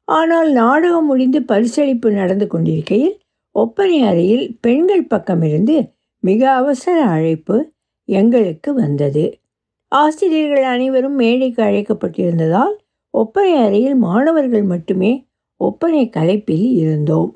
ஆனால் 0.09 0.51
நாடகம் 0.53 1.07
முடிந்து 1.07 1.41
பரிசளிப்பு 1.41 2.09
நடந்து 2.11 2.47
கொண்டிருக்கையில் 2.47 3.17
ஒப்பனை 3.55 3.99
அறையில் 4.03 4.47
பெண்கள் 4.61 5.11
பக்கமிருந்து 5.11 5.77
மிக 6.23 6.51
அவசர 6.53 6.97
அழைப்பு 7.07 7.57
எங்களுக்கு 8.09 8.75
வந்தது. 8.75 9.25
ஆசிரியர்கள் 9.93 10.65
அனைவரும் 10.65 11.15
மேடைக்கு 11.15 11.63
அழைக்கப்பட்டிருந்ததால் 11.63 12.75
ஒப்பனை 13.15 13.55
அறையில் 13.57 13.97
மாணவர்கள் 13.97 14.63
மட்டுமே 14.63 15.13
ஒப்பனை 15.61 16.11
கலைப்பில் 16.17 16.67
இருந்தோம். 16.75 17.31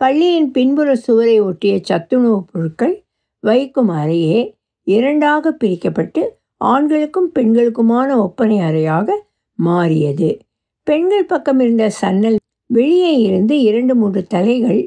பள்ளியின் 0.00 0.50
பின்புற 0.50 0.88
சுவரை 0.96 1.36
ஒட்டிய 1.40 1.74
சத்துணவுப் 1.88 2.48
பொருட்கள் 2.52 2.96
வைக்கும் 3.44 3.90
அறையே 3.90 4.38
இரண்டாக 4.86 5.52
பிரிக்கப்பட்டு 5.52 6.22
ஆண்களுக்கும் 6.60 7.30
பெண்களுக்குமான 7.34 8.08
ஒப்பனை 8.16 8.58
அறையாக 8.58 9.08
மாறியது. 9.58 10.38
பெண்கள் 10.86 11.24
பக்கம் 11.24 11.60
இருந்த 11.60 11.90
சன்னல் 12.00 12.38
வெளியே 12.70 13.12
இருந்து 13.18 13.54
இரண்டு 13.60 13.94
மூன்று 13.94 14.26
தலைகள் 14.26 14.80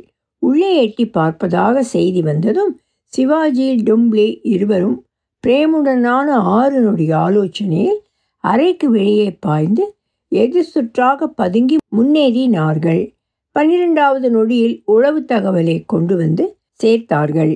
உள்ளே 0.44 0.72
எட்டி 0.84 1.06
பார்ப்பதாக 1.06 1.80
செய்தி 1.80 2.22
வந்ததும் 2.22 2.74
சிவாஜி 3.14 3.68
டும்ப்ளி 3.84 4.40
இருவரும் 4.42 4.98
பிரேமுடனான 5.48 6.28
ஆறு 6.58 6.80
நொடி 6.82 7.12
ஆலோசனையில் 7.12 8.00
அறைக்கு 8.44 8.88
வெளியே 8.90 9.30
பாய்ந்து 9.40 9.86
எதிர் 10.32 10.72
சுற்றாக 10.74 11.28
பதுங்கி 11.36 11.78
முன்னேறினார்கள். 11.98 13.02
பன்னிரெண்டாவது 13.56 14.28
நொடியில் 14.32 14.76
உளவு 14.86 15.22
தகவலை 15.28 15.78
கொண்டு 15.86 16.16
வந்து 16.16 16.44
சேர்த்தார்கள். 16.84 17.54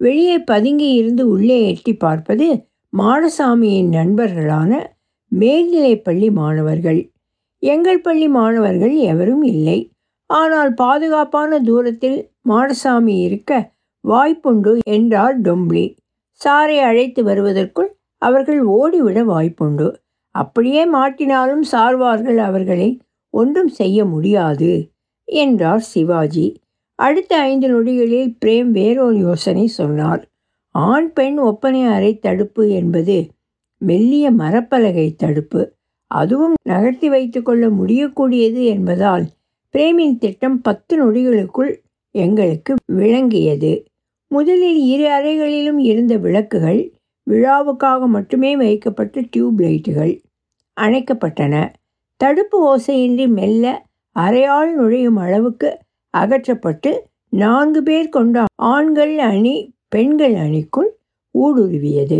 வெளியே 0.00 0.38
பதுங்கி 0.38 0.88
இருந்து 0.92 1.28
உள்ளே 1.28 1.58
எட்டி 1.68 1.92
பார்ப்பது 1.94 2.46
மாடசாமியின் 2.98 3.88
நண்பர்களான 3.88 4.72
மேல்நிலைப்பள்ளி 5.32 6.30
மாணவர்கள். 6.30 7.12
எங்கள் 7.58 8.00
பள்ளி 8.00 8.28
மாணவர்கள் 8.28 8.94
எவரும் 8.94 9.42
இல்லை. 9.42 9.78
ஆனால் 10.26 10.74
பாதுகாப்பான 10.74 11.58
தூரத்தில் 11.60 12.30
மாடசாமி 12.48 13.14
இருக்க 13.20 13.72
வாய்ப்புண்டு 14.04 14.78
என்றார் 14.84 15.40
டொம்ப்ளி. 15.40 15.96
சாரை 16.40 16.78
அழைத்து 16.80 17.24
வருவதற்குள் 17.24 17.90
அவர்கள் 18.22 18.62
ஓடிவிட 18.66 19.18
வாய்ப்புண்டு. 19.24 19.88
அப்படியே 20.30 20.92
மாட்டினாலும் 20.92 21.64
சார்வார்கள் 21.72 22.36
அவர்களை 22.36 23.00
ஒன்றும் 23.30 23.68
செய்ய 23.68 24.04
முடியாது 24.04 24.72
என்றார் 25.24 25.80
சிவாஜி. 25.80 26.46
அடுத்த 26.94 27.32
ஐந்து 27.40 27.68
நொடிகளில் 27.68 28.30
பிரேம் 28.44 28.70
வேறொரு 28.70 29.18
யோசனை 29.18 29.66
சொன்னார். 29.66 30.22
ஆண் 30.84 31.12
பெண் 31.12 31.38
ஒப்பனை 31.38 31.84
அறை 31.86 32.18
தடுப்பு 32.18 32.70
என்பது 32.70 33.16
மெல்லிய 33.78 34.30
மரப்பலகை 34.30 35.14
தடுப்பு. 35.16 35.74
அதுவும் 36.10 36.54
நகர்த்தி 36.62 37.08
வைத்துக்கொள்ள 37.08 37.68
முடியக்கூடியது 37.68 38.64
என்பதால் 38.64 39.24
பிரேமின் 39.74 40.18
திட்டம் 40.18 40.60
பத்து 40.60 40.94
நொடிகளுக்குள் 41.02 41.72
எங்களுக்கு 42.10 42.74
விளங்கியது. 42.92 43.72
முதலில் 44.30 44.80
இரு 44.84 45.06
அறைகளிலும் 45.08 45.78
இருந்த 45.78 46.16
விளக்குகள் 46.16 46.80
விழாவுக்காக 47.30 48.06
மட்டுமே 48.06 48.56
வைக்கப்பட்ட 48.56 49.22
டியூப் 49.30 49.60
லைட்டுகள் 49.60 50.14
அணைக்கப்பட்டன. 50.76 51.54
தடுப்பு 52.16 52.58
ஓசையின்றி 52.66 53.26
மெல்ல 53.28 53.64
அறையால் 54.16 54.72
நுழையும் 54.74 55.16
அளவுக்கு 55.16 55.78
அகற்றப்பட்டு 56.14 56.90
நான்கு 57.28 57.82
பேர் 57.82 58.08
கொண்ட 58.08 58.44
ஆண்கள் 58.54 59.18
அணி 59.18 59.56
பெண்கள் 59.96 60.34
அணிக்குள் 60.34 60.88
ஊடுருவியது. 61.34 62.18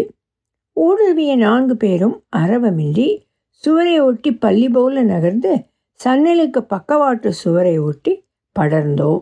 ஊடுருவிய 0.77 1.33
நான்கு 1.37 1.75
பேரும் 1.77 2.15
அரவமின்றி 2.37 3.09
சுவரை 3.65 3.97
ஒட்டி 4.01 4.31
பள்ளி 4.35 4.69
போல 4.69 5.03
நகர்ந்து 5.03 5.53
சன்னலுக்கு 6.01 6.61
பக்கவாட்டு 6.65 7.29
சுவரை 7.43 7.75
ஒட்டி 7.79 8.13
படர்ந்தோம். 8.57 9.21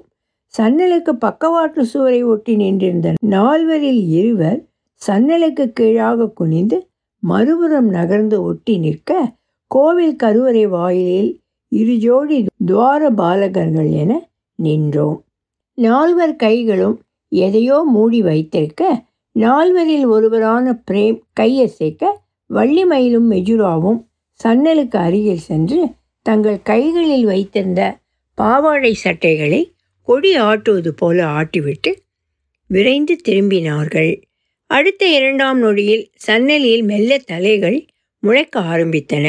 சன்னலுக்கு 0.54 1.12
பக்கவாட்டு 1.14 1.82
சுவரை 1.92 2.20
ஒட்டி 2.22 2.52
நின்றிருந்த 2.56 3.08
நால்வரில் 3.30 4.02
இருவர் 4.20 4.60
சன்னலுக்கு 5.02 5.64
கீழாக 5.72 6.28
குனிந்து 6.30 6.78
மறுபுறம் 7.22 7.88
நகர்ந்து 7.88 8.38
ஒட்டி 8.42 8.74
நிற்க 8.78 9.10
கோவில் 9.70 10.16
கருவறை 10.16 10.66
வாயிலில் 10.66 11.32
இரு 11.72 11.94
ஜோடி 11.98 12.38
துவார 12.66 13.02
பாலகர்கள் 13.20 13.90
என 14.02 14.12
நின்றோம். 14.58 15.18
நால்வர் 15.78 16.36
கைகளும் 16.36 16.96
எதையோ 17.36 17.76
மூடி 17.92 18.22
வைத்திருக்க 18.22 18.82
நால்வரில் 19.36 20.06
ஒருவரான 20.06 20.82
பிரேம் 20.90 21.18
கையசைக்க 21.40 22.02
வள்ளிமயிலும் 22.50 23.28
மெஜுராவும் 23.30 24.00
சன்னலுக்கு 24.40 24.98
அருகில் 24.98 25.44
சென்று 25.48 25.80
தங்கள் 26.26 26.60
கைகளில் 26.62 27.24
வைத்திருந்த 27.24 27.82
பாவாடை 28.38 28.92
சட்டைகளை 29.04 29.62
கொடி 30.08 30.30
ஆட்டுவது 30.38 30.90
போல 30.96 31.18
ஆட்டிவிட்டு 31.40 31.90
விரைந்து 32.70 33.14
திரும்பினார்கள். 33.28 34.12
அடுத்த 34.70 35.02
இரண்டாம் 35.08 35.58
நொடியில் 35.58 36.04
சன்னலில் 36.26 36.84
மெல்ல 36.84 37.18
தலைகள் 37.18 37.78
முளைக்க 38.22 38.60
ஆரம்பித்தன. 38.72 39.26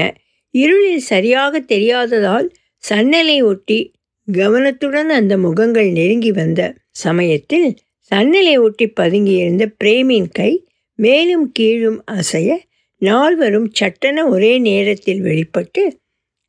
இருளில் 0.54 1.04
சரியாக 1.12 1.60
தெரியாததால் 1.60 2.48
சன்னலை 2.84 3.38
ஒட்டி 3.44 3.80
கவனத்துடன் 4.28 5.10
அந்த 5.10 5.34
முகங்கள் 5.38 5.90
நெருங்கி 5.90 6.32
வந்த 6.32 6.62
சமயத்தில் 6.96 7.68
சன்னலை 8.14 8.60
ஒட்டி 8.60 8.86
பதுங்கியிருந்த 9.00 9.66
பிரேமின் 9.84 10.30
கை 10.32 10.68
மேலும் 10.96 11.52
கீழும் 11.52 12.04
அசைய 12.12 12.58
நால்வரும் 12.98 13.70
சட்டென 13.72 14.28
ஒரே 14.28 14.58
நேரத்தில் 14.58 15.22
வெளிப்பட்டு 15.22 15.98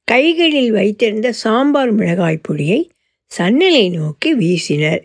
கைகளில் 0.05 0.71
வைத்திருந்த 0.71 1.33
சாம்பார் 1.33 1.91
மிளகாய் 1.91 2.41
பொடியை 2.43 2.91
சன்னலை 3.39 3.91
நோக்கி 3.91 4.37
வீசினர். 4.37 5.03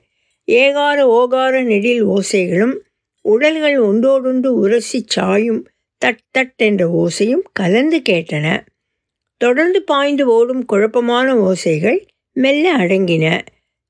ஏகார 0.47 0.97
ஓகார 1.17 1.63
நெடில் 1.63 2.05
ஓசைகளும் 2.05 2.75
உடல்கள் 3.21 3.79
ஒன்றோடொன்று 3.79 4.53
உரசி 4.55 5.03
சாயும் 5.07 5.67
தட் 6.05 6.23
தட் 6.37 6.55
என்ற 6.55 6.83
ஓசையும் 7.01 7.43
கலந்து 7.53 8.01
கேட்டன. 8.09 8.65
தொடர்ந்து 9.37 9.83
பாய்ந்து 9.83 10.27
ஓடும் 10.27 10.65
குழப்பமான 10.65 11.35
ஓசைகள் 11.35 11.99
மெல்ல 12.33 12.77
அடங்கின. 12.77 13.41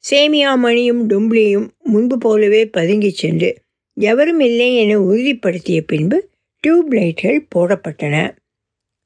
சேமியா 0.10 0.58
மணியும் 0.58 1.10
டும்ப்ளியும் 1.10 1.68
முன்பு 1.84 2.18
போலவே 2.18 2.66
பதுங்கிச் 2.66 3.16
சென்று 3.16 3.56
எவரும் 3.94 4.40
இல்லை 4.40 4.76
என 4.76 5.00
உறுதிப்படுத்திய 5.00 5.82
பின்பு 5.82 6.30
டியூப் 6.60 6.94
லைட்கள் 6.94 7.48
போடப்பட்டன. 7.56 8.36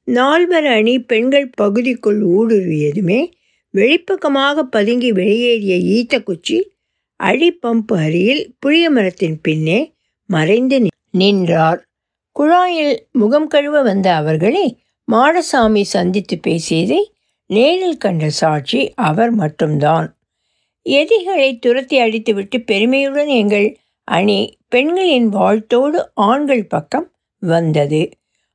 நால்வர் 0.04 0.66
அணி 0.66 1.00
பெண்கள் 1.00 1.50
பகுதிக்குள் 1.50 2.22
ஊடுருவியதுமே 2.22 3.30
வெளிப்பக்கமாக 3.74 4.62
பதுங்கி 4.62 5.12
வெளியேறிய 5.12 5.74
ஈத்த 5.76 6.22
குச்சி 6.22 6.72
அடி 7.16 7.58
பம்பு 7.66 7.96
அருகில் 7.96 8.54
புளிய 8.58 8.90
மரத்தின் 8.90 9.40
பின்னே 9.40 9.94
மறைந்து 10.26 10.86
நின்றார். 11.10 11.80
குழாயில் 12.40 12.96
முகம் 13.12 13.46
கழுவ 13.46 13.82
வந்த 13.82 14.14
அவர்களை 14.14 14.78
மாடசாமி 15.12 15.82
சந்தித்து 15.82 16.38
பேசியதை 16.38 17.12
நேரில் 17.46 17.96
கண்ட 17.96 18.28
சாட்சி 18.30 18.92
அவர் 18.94 19.30
மட்டும்தான். 19.30 20.15
எதிகளை 20.86 21.58
துரத்தி 21.58 21.96
அடித்துவிட்டு 22.00 22.58
பெருமையுடன் 22.64 23.26
எங்கள் 23.26 23.68
அணி 24.04 24.58
பெண்களின் 24.68 25.28
வாழ்த்தோடு 25.28 25.98
ஆண்கள் 26.14 26.66
பக்கம் 26.66 27.12
வந்தது. 27.42 28.10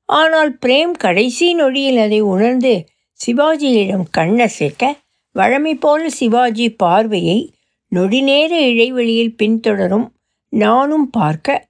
ஆனால் 0.06 0.58
பிரேம் 0.66 0.92
கடைசி 0.92 1.54
நொடியில் 1.54 1.98
அதை 1.98 2.20
உணர்ந்து 2.20 2.74
சிவாஜியிடம் 3.20 4.06
கண்ணசைக்க 4.18 4.94
வழமை 5.36 5.76
போல 5.76 6.10
சிவாஜி 6.10 6.68
பார்வையை 6.74 7.54
நொடிநேர 7.96 8.52
இடைவெளியில் 8.68 9.36
பின்தொடரும். 9.36 10.08
நானும் 10.50 11.10
பார்க்க. 11.10 11.68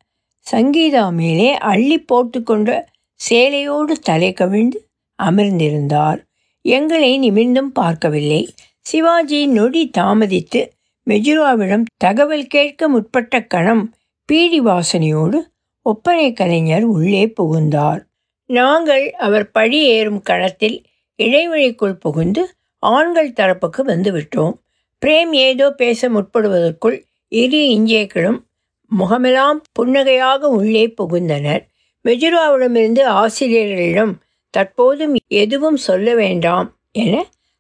சங்கீதா 0.52 1.14
மேலே 1.14 1.50
அள்ளி 1.58 2.06
போட்டுக்கொண்ட 2.12 2.84
சேலையோடு 3.30 3.92
தலை 4.02 4.34
கவிழ்ந்து 4.34 4.80
அமர்ந்திருந்தார். 5.20 6.20
எங்களை 6.66 7.12
நிமிர்ந்தும் 7.20 7.72
பார்க்கவில்லை. 7.74 8.42
சிவாஜி 8.86 9.40
நொடி 9.48 9.82
தாமதித்து 9.98 10.62
மெஜுராவிடம் 11.08 11.84
தகவல் 11.98 12.48
கேட்க 12.48 12.88
முற்பட்ட 12.90 13.36
கணம் 13.46 13.84
பீடி 14.30 14.60
வாசனையோடு 14.62 15.38
ஒப்பனை 15.86 16.28
கலைஞர் 16.34 16.86
உள்ளே 16.86 17.24
புகுந்தார். 17.28 18.02
நாங்கள் 18.50 19.06
அவர் 19.18 19.46
பழி 19.52 19.80
ஏறும் 19.88 20.22
கணத்தில் 20.22 20.78
இடைவெளிக்குள் 21.20 21.96
புகுந்து 21.96 22.44
ஆண்கள் 22.84 23.32
தரப்புக்கு 23.32 23.82
வந்துவிட்டோம். 23.86 24.54
பிரேம் 25.02 25.34
ஏதோ 25.48 25.68
பேச 25.72 26.10
முற்படுவதற்குள் 26.10 26.98
இரு 27.32 27.62
இஞ்சேக்களும் 27.78 28.40
முகமெல்லாம் 28.92 29.60
புன்னகையாக 29.80 30.42
உள்ளே 30.52 30.86
புகுந்தனர். 30.98 31.64
மெஜுராவிடமிருந்து 32.06 33.04
ஆசிரியர்களிடம் 33.22 34.14
தற்போதும் 34.54 35.16
எதுவும் 35.36 35.80
சொல்ல 35.88 36.16
வேண்டாம் 36.16 36.70
என 36.92 37.14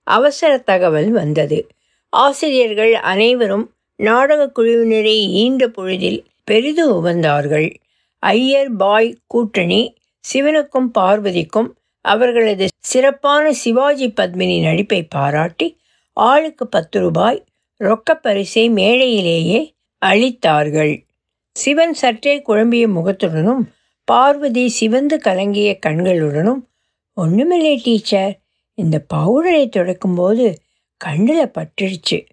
அவசர 0.03 0.57
தகவல் 0.57 1.11
வந்தது. 1.11 1.67
ஆசிரியர்கள் 2.09 2.93
அனைவரும் 2.93 3.73
நாடகக் 3.95 4.59
குழுவினரை 4.59 5.17
ஈன்ற 5.43 5.67
பொழுதில் 5.67 6.23
பெரிது 6.43 6.93
உவந்தார்கள். 6.93 7.75
ஐயர் 8.19 8.75
பாய் 8.75 9.17
கூட்டணி 9.27 9.95
சிவனுக்கும் 10.33 10.85
பார்வதிக்கும் 10.91 11.77
அவர்களது 12.01 12.67
சிறப்பான 12.79 13.53
சிவாஜி 13.53 14.07
பத்மினி 14.09 14.61
நடிப்பை 14.61 15.03
பாராட்டி 15.03 15.77
ஆளுக்கு 16.13 16.67
பத்து 16.67 16.99
ரூபாய் 16.99 17.43
ரொக்க 17.77 18.13
பரிசை 18.13 18.69
மேடையிலேயே 18.69 19.73
அளித்தார்கள். 20.05 21.05
சிவன் 21.53 21.93
சற்றே 21.93 22.41
குழம்பிய 22.41 22.87
முகத்துடனும் 22.87 23.61
பார்வதி 24.03 24.69
சிவந்து 24.69 25.17
கலங்கிய 25.17 25.79
கண்களுடனும் 25.85 26.61
ஒன்றுமில்லை 27.13 27.79
டீச்சர் 27.83 28.39
இந்த 28.73 29.05
பவுடரை 29.13 29.69
துடைக்கும்போது 29.69 30.55
கண்ணில் 30.97 31.51
பட்டுடுச்சு. 31.57 32.25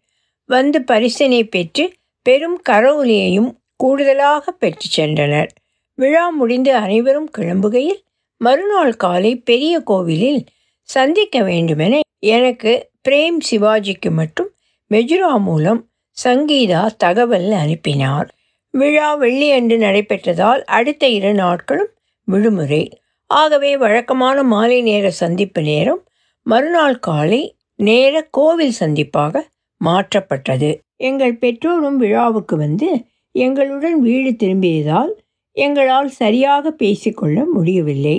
வந்து 0.44 0.82
பரிசனை 0.82 1.44
பெற்று 1.44 1.92
பெரும் 2.22 2.62
கரவுலியையும் 2.68 3.50
கூடுதலாக 3.76 4.50
பெற்று 4.50 4.86
சென்றனர். 4.96 5.48
விழா 5.94 6.28
முடிந்து 6.28 6.74
அனைவரும் 6.74 7.30
கிளம்புகையில் 7.38 8.02
மறுநாள் 8.36 8.96
காலை 8.96 9.36
பெரிய 9.36 9.80
கோவிலில் 9.80 10.46
சந்திக்க 10.82 11.42
வேண்டுமென 11.42 12.00
எனக்கு 12.18 12.90
பிரேம் 13.08 13.38
சிவாஜிக்கு 13.50 14.10
மட்டும் 14.10 14.50
மெஜுரா 14.90 15.40
மூலம் 15.40 15.90
சங்கீதா 16.24 16.90
தகவல் 16.96 17.50
அனுப்பினார். 17.50 18.28
விழா 18.70 19.14
வெள்ளியன்று 19.14 19.78
நடைபெற்றதால் 19.78 20.60
அடுத்த 20.60 21.08
இரு 21.08 21.34
நாட்களும் 21.34 21.88
விடுமுறை. 22.24 23.00
ஆகவே 23.26 23.76
வழக்கமான 23.76 24.42
மாலை 24.42 24.82
நேர 24.82 25.10
சந்திப்பு 25.10 25.62
நேரம் 25.62 26.07
மறுநாள் 26.48 26.98
காலை 26.98 27.40
நேர 27.78 28.14
கோவில் 28.30 28.76
சந்திப்பாக 28.80 29.42
மாற்றப்பட்டது. 29.80 30.70
எங்கள் 31.08 31.34
பெற்றோரும் 31.38 31.98
விழாவுக்கு 32.02 32.54
வந்து 32.56 32.88
எங்களுடன் 33.34 33.98
வீடு 34.00 34.30
திரும்பியதால் 34.36 35.12
எங்களால் 35.56 36.10
சரியாக 36.20 36.70
பேசிக்கொள்ள 36.72 37.38
முடியவில்லை. 37.54 38.16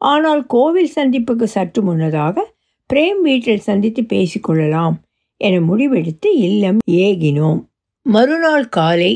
ஆனால் 0.00 0.42
கோவில் 0.46 0.92
சந்திப்புக்கு 0.96 1.46
சற்று 1.46 1.80
முன்னதாக 1.82 2.46
பிரேம் 2.90 3.20
வீட்டில் 3.20 3.66
சந்தித்து 3.68 4.02
பேசிக்கொள்ளலாம் 4.12 4.96
என 5.40 5.60
முடிவெடுத்து 5.60 6.28
இல்லம் 6.48 6.78
ஏகினோம். 7.04 7.60
மறுநாள் 8.06 8.68
காலை 8.68 9.12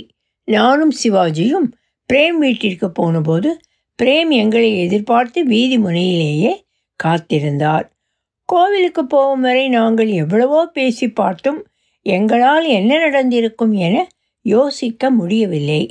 நானும் 0.49 0.95
சிவாஜியும் 1.03 1.69
பிரேம் 2.11 2.39
வீட்டிற்கு 2.39 2.89
போனபோது 2.91 3.51
பிரேம் 3.99 4.31
எங்களை 4.43 4.71
எதிர்பார்த்து 4.85 5.41
வீதி 5.45 5.77
முனையிலேயே 5.79 6.53
காத்திருந்தார். 7.01 7.87
கோவிலுக்கு 8.49 9.03
போகும் 9.07 9.41
வரை 9.41 9.69
நாங்கள் 9.69 10.09
எவ்வளவோ 10.13 10.67
பேசி 10.67 11.07
பார்த்தும் 11.11 11.61
எங்களால் 12.07 12.67
என்ன 12.69 12.99
நடந்திருக்கும் 12.99 13.73
என 13.73 13.97
யோசிக்க 14.43 15.11
முடியவில்லை. 15.11 15.83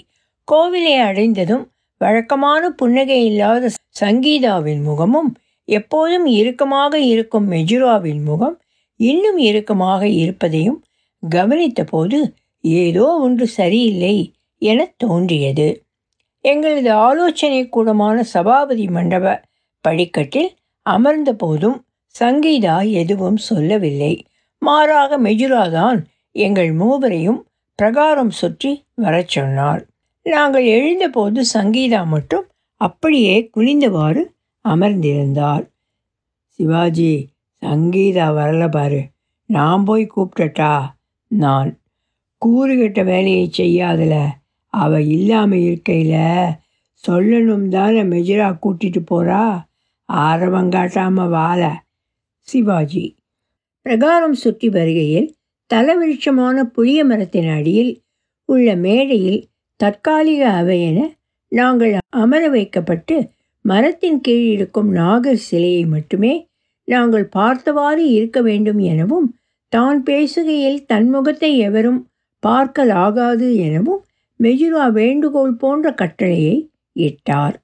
கோவிலை 0.48 0.96
அடைந்ததும் 1.00 1.66
வழக்கமான 1.98 2.70
புன்னகை 2.70 3.20
இல்லாத 3.26 3.70
சங்கீதாவின் 4.00 4.82
முகமும் 4.82 5.32
எப்போதும் 5.68 6.26
இறுக்கமாக 6.26 6.94
இருக்கும் 7.00 7.52
மெஜுராவின் 7.52 8.24
முகம் 8.24 8.56
இன்னும் 9.00 9.38
இறுக்கமாக 9.38 10.02
இருப்பதையும் 10.08 10.80
கவனித்தபோது 11.24 12.20
ஏதோ 12.64 13.06
ஒன்று 13.18 13.48
சரியில்லை 13.48 14.16
என 14.62 14.80
தோன்றியது. 14.98 15.68
எங்களது 16.46 16.92
ஆலோசனை 16.92 17.62
கூடமான 17.70 18.18
சபாபதி 18.34 18.86
மண்டப 18.88 19.26
படிக்கட்டில் 19.86 20.52
அமர்ந்த 20.86 21.34
போதும் 21.34 21.78
சங்கீதா 22.16 22.92
எதுவும் 22.92 23.38
சொல்லவில்லை. 23.50 24.14
மாறாக 24.62 25.20
மெஜுராதான் 25.20 26.00
எங்கள் 26.36 26.72
மூவரையும் 26.74 27.40
பிரகாரம் 27.80 28.30
சுற்றி 28.30 28.72
வரச் 28.96 29.28
சொன்னார் 29.28 29.82
நாங்கள் 30.26 30.66
எழுந்தபோது 30.66 31.42
சங்கீதா 31.54 32.06
மட்டும் 32.06 32.46
அப்படியே 32.82 33.50
குனிந்தவாறு 33.58 34.22
அமர்ந்திருந்தார் 34.66 35.64
சிவாஜி 36.60 37.12
சங்கீதா 37.62 38.28
வரல 38.38 38.70
பாரு. 38.70 39.02
நான் 39.50 39.84
போய் 39.84 40.12
கூப்பிட்டட்டா 40.16 40.74
நான். 41.32 41.72
கூறுகிட்ட 42.42 43.04
வேலையை 43.04 43.50
செய்யாதல. 43.58 44.14
அவ 44.74 45.02
இல்லாமல் 45.02 45.60
இருக்கையில் 45.60 46.56
சொல்லணும் 47.04 47.68
தானே 47.68 48.02
மெஜரா 48.04 48.48
கூட்டிகிட்டு 48.64 49.02
போகிறா 49.12 49.44
ஆரவம் 50.10 50.72
காட்டாம 50.72 51.28
வாழ. 51.30 51.62
சிவாஜி. 52.52 53.06
பிரகாரம் 53.86 54.38
சுற்றி 54.44 54.68
வருகையில் 54.70 55.30
தலவிருட்சமான 55.70 56.64
புளிய 56.76 57.00
மரத்தின் 57.06 57.50
அடியில் 57.50 57.92
உள்ள 58.50 58.68
மேடையில் 58.76 59.42
தற்காலிக 59.80 60.42
அவை 60.52 60.78
என 60.82 61.00
நாங்கள் 61.52 61.94
அமர 62.24 62.44
வைக்கப்பட்டு 62.50 63.16
மரத்தின் 63.66 64.20
கீழ் 64.22 64.46
இருக்கும் 64.56 64.90
நாகர் 64.92 65.44
சிலையை 65.48 65.84
மட்டுமே 65.86 66.34
நாங்கள் 66.88 67.26
பார்த்தவாறு 67.30 68.04
இருக்க 68.10 68.38
வேண்டும் 68.42 68.80
எனவும் 68.92 69.28
தான் 69.74 70.00
பேசுகையில் 70.04 70.80
தன் 70.86 71.10
முகத்தை 71.10 71.52
எவரும் 71.58 72.00
பார்க்கலாகாது 72.44 73.48
எனவும் 73.66 74.02
மெஜுரா 74.40 74.86
வேண்டுகோள் 74.92 75.54
போன்ற 75.54 75.88
கட்டளையை 75.94 76.56
இட்டார். 77.00 77.56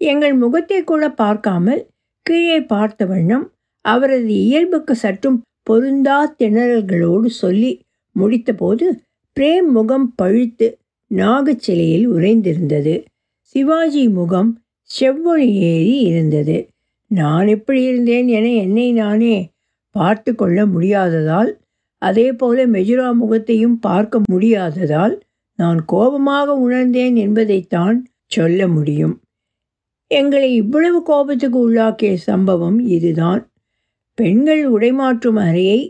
எங்கள் 0.00 0.34
முகத்தை 0.34 0.78
கூட 0.84 1.04
பார்க்காமல் 1.14 1.82
கீழே 2.26 2.58
பார்த்த 2.72 3.06
வண்ணம் 3.06 3.46
அவரது 3.86 4.32
இயல்புக்கு 4.44 4.94
சற்றும் 4.96 5.38
பொருந்தா 5.62 6.18
திணறல்களோடு 6.38 7.28
சொல்லி 7.42 7.72
முடித்தபோது 8.16 8.86
பிரேம் 9.36 9.68
முகம் 9.68 10.06
பழுத்து 10.14 10.66
நாகச்சிலையில் 11.10 12.06
உறைந்திருந்தது. 12.08 12.94
சிவாஜி 13.54 14.04
முகம் 14.08 14.50
செவ்வொளி 14.90 15.48
ஏறி 15.70 15.96
இருந்தது. 16.00 16.56
நான் 17.10 17.46
எப்படி 17.46 17.80
இருந்தேன் 17.82 18.28
என 18.28 18.46
என்னை 18.64 18.92
நானே 18.92 19.36
பார்த்து 19.94 20.30
கொள்ள 20.34 20.58
முடியாததால் 20.66 21.50
அதே 22.02 22.32
போல 22.32 22.66
மெஜுரா 22.66 23.08
முகத்தையும் 23.12 23.78
பார்க்க 23.78 24.20
முடியாததால் 24.32 25.14
நான் 25.58 25.78
கோபமாக 25.84 26.48
உணர்ந்தேன் 26.56 27.16
என்பதைத்தான் 27.16 27.96
சொல்ல 28.26 28.60
முடியும். 28.68 29.14
எங்களை 30.10 30.54
இவ்வளவு 30.54 30.98
கோபத்துக்கு 31.02 31.58
உள்ளாக்கிய 31.58 32.16
சம்பவம் 32.26 32.78
இதுதான். 32.88 33.42
பெண்கள் 34.18 34.62
உடைமாற்றும் 34.74 35.38
அறையை 35.46 35.80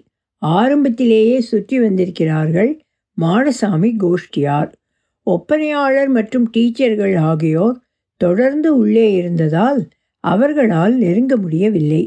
ஆரம்பத்திலேயே 0.42 1.36
சுற்றி 1.40 1.76
வந்திருக்கிறார்கள் 1.78 2.70
மாடசாமி 3.18 3.90
கோஷ்டியார். 4.02 4.70
ஒப்பனையாளர் 5.26 6.10
மற்றும் 6.16 6.46
டீச்சர்கள் 6.50 7.14
ஆகியோர் 7.30 7.76
தொடர்ந்து 8.20 8.70
உள்ளே 8.78 9.06
இருந்ததால் 9.12 9.80
அவர்களால் 10.24 10.94
நெருங்க 10.94 11.34
முடியவில்லை. 11.36 12.02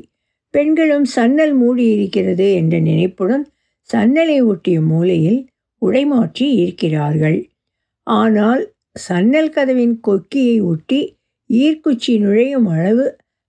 பெண்களும் 0.54 1.08
சன்னல் 1.16 1.56
மூடியிருக்கிறது 1.62 2.48
என்ற 2.54 2.76
நினைப்புடன் 2.80 3.46
சன்னலை 3.90 4.38
ஒட்டிய 4.44 4.78
மூலையில் 4.82 5.40
உடைமாற்றி 5.82 6.48
இருக்கிறார்கள். 6.64 7.40
ஆனால் 8.08 8.64
சன்னல் 9.08 9.54
கதவின் 9.56 9.96
கொக்கியை 10.08 10.58
ஒட்டி 10.62 11.00
ஈர்க்குச்சி 11.50 12.14
நுழையும் 12.20 12.68
அளவு 12.68 13.06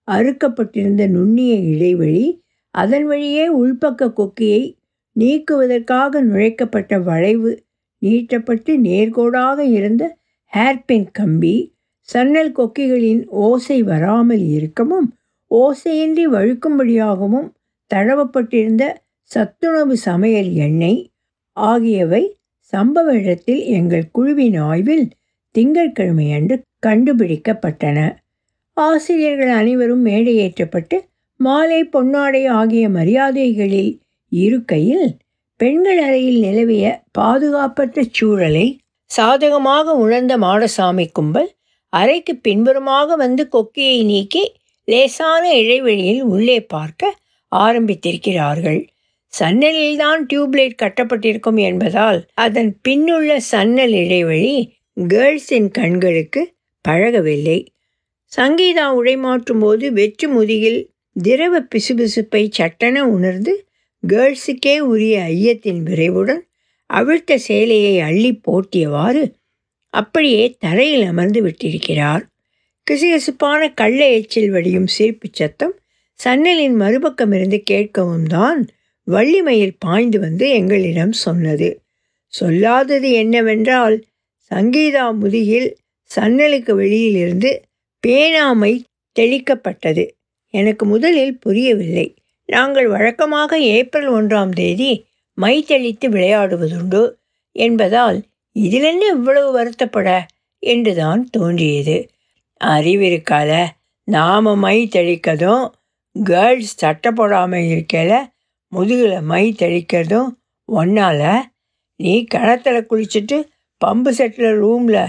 அறுக்கப்பட்டிருந்த 0.09 1.03
நுண்ணிய 1.07 1.55
இடைவெளி 1.73 2.27
அதன் 2.71 3.07
வழியே 3.07 3.49
உள்பக்க 3.49 4.13
கொக்கியை 4.13 4.63
நீக்குவதற்காக 5.17 6.21
நுழைக்கப்பட்ட 6.21 6.99
வளைவு 6.99 7.51
நீட்டப்பட்டு 8.03 8.73
நேர்கோடாக 8.79 9.59
இருந்த 9.59 10.19
ஹேர்பின் 10.53 11.09
கம்பி 11.13 11.55
சன்னல் 12.09 12.53
கொக்கிகளின் 12.53 13.23
ஓசை 13.29 13.83
வராமல் 13.83 14.45
இருக்கவும் 14.49 15.09
ஓசையின்றி 15.51 16.25
வழுக்கும்படியாகவும் 16.33 17.49
தழவப்பட்டிருந்த 17.95 18.85
சத்துணவு 19.31 19.97
சமையல் 19.97 20.51
எண்ணெய் 20.53 21.01
ஆகியவை 21.57 22.23
சம்பவ 22.73 23.09
இடத்தில் 23.13 23.63
எங்கள் 23.69 24.11
குழுவின் 24.11 24.57
ஆய்வில் 24.61 25.07
திங்கட்கிழமையன்று 25.55 26.57
கண்டுபிடிக்கப்பட்டன. 26.87 27.99
ஆசிரியர்கள் 28.77 29.49
அனைவரும் 29.49 30.05
மேடையேற்றப்பட்டு 30.07 30.97
மாலை 31.41 31.89
பொன்னாடை 31.93 32.49
ஆகிய 32.49 32.89
மரியாதைகளில் 32.89 34.01
இருக்கையில் 34.29 35.19
பெண்கள் 35.57 35.99
அறையில் 35.99 36.41
நிலவிய 36.41 37.03
பாதுகாப்பற்ற 37.19 38.05
சூழலை 38.11 38.81
சாதகமாக 39.07 39.95
உணர்ந்த 39.95 40.39
மாடசாமி 40.39 41.07
கும்பல் 41.13 41.51
அறைக்கு 41.89 42.37
பின்புறமாக 42.37 43.17
வந்து 43.17 43.49
கொக்கியை 43.53 44.05
நீக்கி 44.05 44.53
லேசான 44.85 45.57
இடைவெளியில் 45.57 46.23
உள்ளே 46.23 46.61
பார்க்க 46.61 47.19
ஆரம்பித்திருக்கிறார்கள். 47.53 48.81
சன்னலில்தான் 49.41 50.21
டியூப்லைட் 50.31 50.81
கட்டப்பட்டிருக்கும் 50.83 51.57
என்பதால் 51.57 52.27
அதன் 52.35 52.77
பின்னுள்ள 52.89 53.37
சன்னல் 53.53 53.93
இடைவெளி 53.93 54.55
கேர்ள்ஸின் 55.09 55.71
கண்களுக்கு 55.71 56.53
பழகவில்லை. 56.89 57.59
சங்கீதா 58.37 58.87
உடைமாற்றும் 59.01 59.59
போது 59.59 59.93
வெற்று 59.93 60.29
முதுகில் 60.29 60.90
திரவ 61.17 61.55
பிசுபிசுப்பை 61.75 62.49
சட்டென 62.51 63.03
உணர்ந்து 63.07 63.53
கேர்ள்ஸுக்கே 64.03 64.79
உரிய 64.79 65.23
ஐயத்தின் 65.23 65.83
விரைவுடன் 65.83 66.43
அவிழ்த்த 66.87 67.37
சேலையை 67.49 68.01
அள்ளி 68.01 68.41
போட்டியவாறு 68.47 69.23
அப்படியே 69.95 70.57
தரையில் 70.59 71.05
அமர்ந்து 71.07 71.41
விட்டிருக்கிறார். 71.43 72.23
கிசுகிசுப்பான 72.87 73.75
கள்ள 73.75 74.09
எச்சில் 74.09 74.51
வடியும் 74.51 74.87
சிரிப்பு 74.87 75.29
சத்தம் 75.33 75.75
சன்னலின் 76.25 76.77
மறுபக்கமிருந்து 76.81 77.59
கேட்கவும் 77.71 78.27
தான் 78.27 78.61
வள்ளிமயில் 79.07 79.77
பாய்ந்து 79.79 80.19
வந்து 80.21 80.51
எங்களிடம் 80.51 81.13
சொன்னது. 81.13 81.69
சொல்லாதது 82.27 83.11
என்னவென்றால் 83.13 83.97
சங்கீதா 84.51 85.05
முதுகில் 85.13 85.69
சன்னலுக்கு 86.11 86.75
வெளியிலிருந்து 86.75 87.51
பேனாமை 88.03 88.73
தெளிக்கப்பட்டது. 89.17 90.05
எனக்கு 90.55 90.85
முதலில் 90.87 91.39
புரியவில்லை. 91.39 92.07
நாங்கள் 92.49 92.89
வழக்கமாக 92.89 93.59
ஏப்ரல் 93.71 94.09
ஒன்றாம் 94.11 94.53
தேதி 94.53 94.93
மை 95.39 95.55
தெளித்து 95.63 96.07
விளையாடுவதுண்டு 96.09 97.03
என்பதால் 97.57 98.19
இதிலென்ன 98.57 99.05
இவ்வளவு 99.09 99.51
வருத்தப்பட? 99.59 100.09
என்றுதான் 100.63 101.21
தோன்றியது. 101.31 101.99
அறிவிருக்கால 102.61 103.51
நாம் 104.09 104.51
மை 104.57 104.77
தெளிக்கதும் 104.93 105.65
கேர்ள்ஸ் 106.17 106.75
சட்டை 106.77 107.11
போடாமல் 107.13 107.67
இருக்கல 107.67 108.13
முதுகில் 108.73 109.17
மை 109.23 109.45
தெளிக்கிறதும் 109.59 110.31
ஒன்றால் 110.69 111.25
நீ 112.01 112.13
கிணத்துல 112.25 112.77
குளிச்சுட்டு 112.91 113.37
பம்பு 113.81 114.11
செட்டில் 114.11 114.59
ரூமில் 114.59 115.03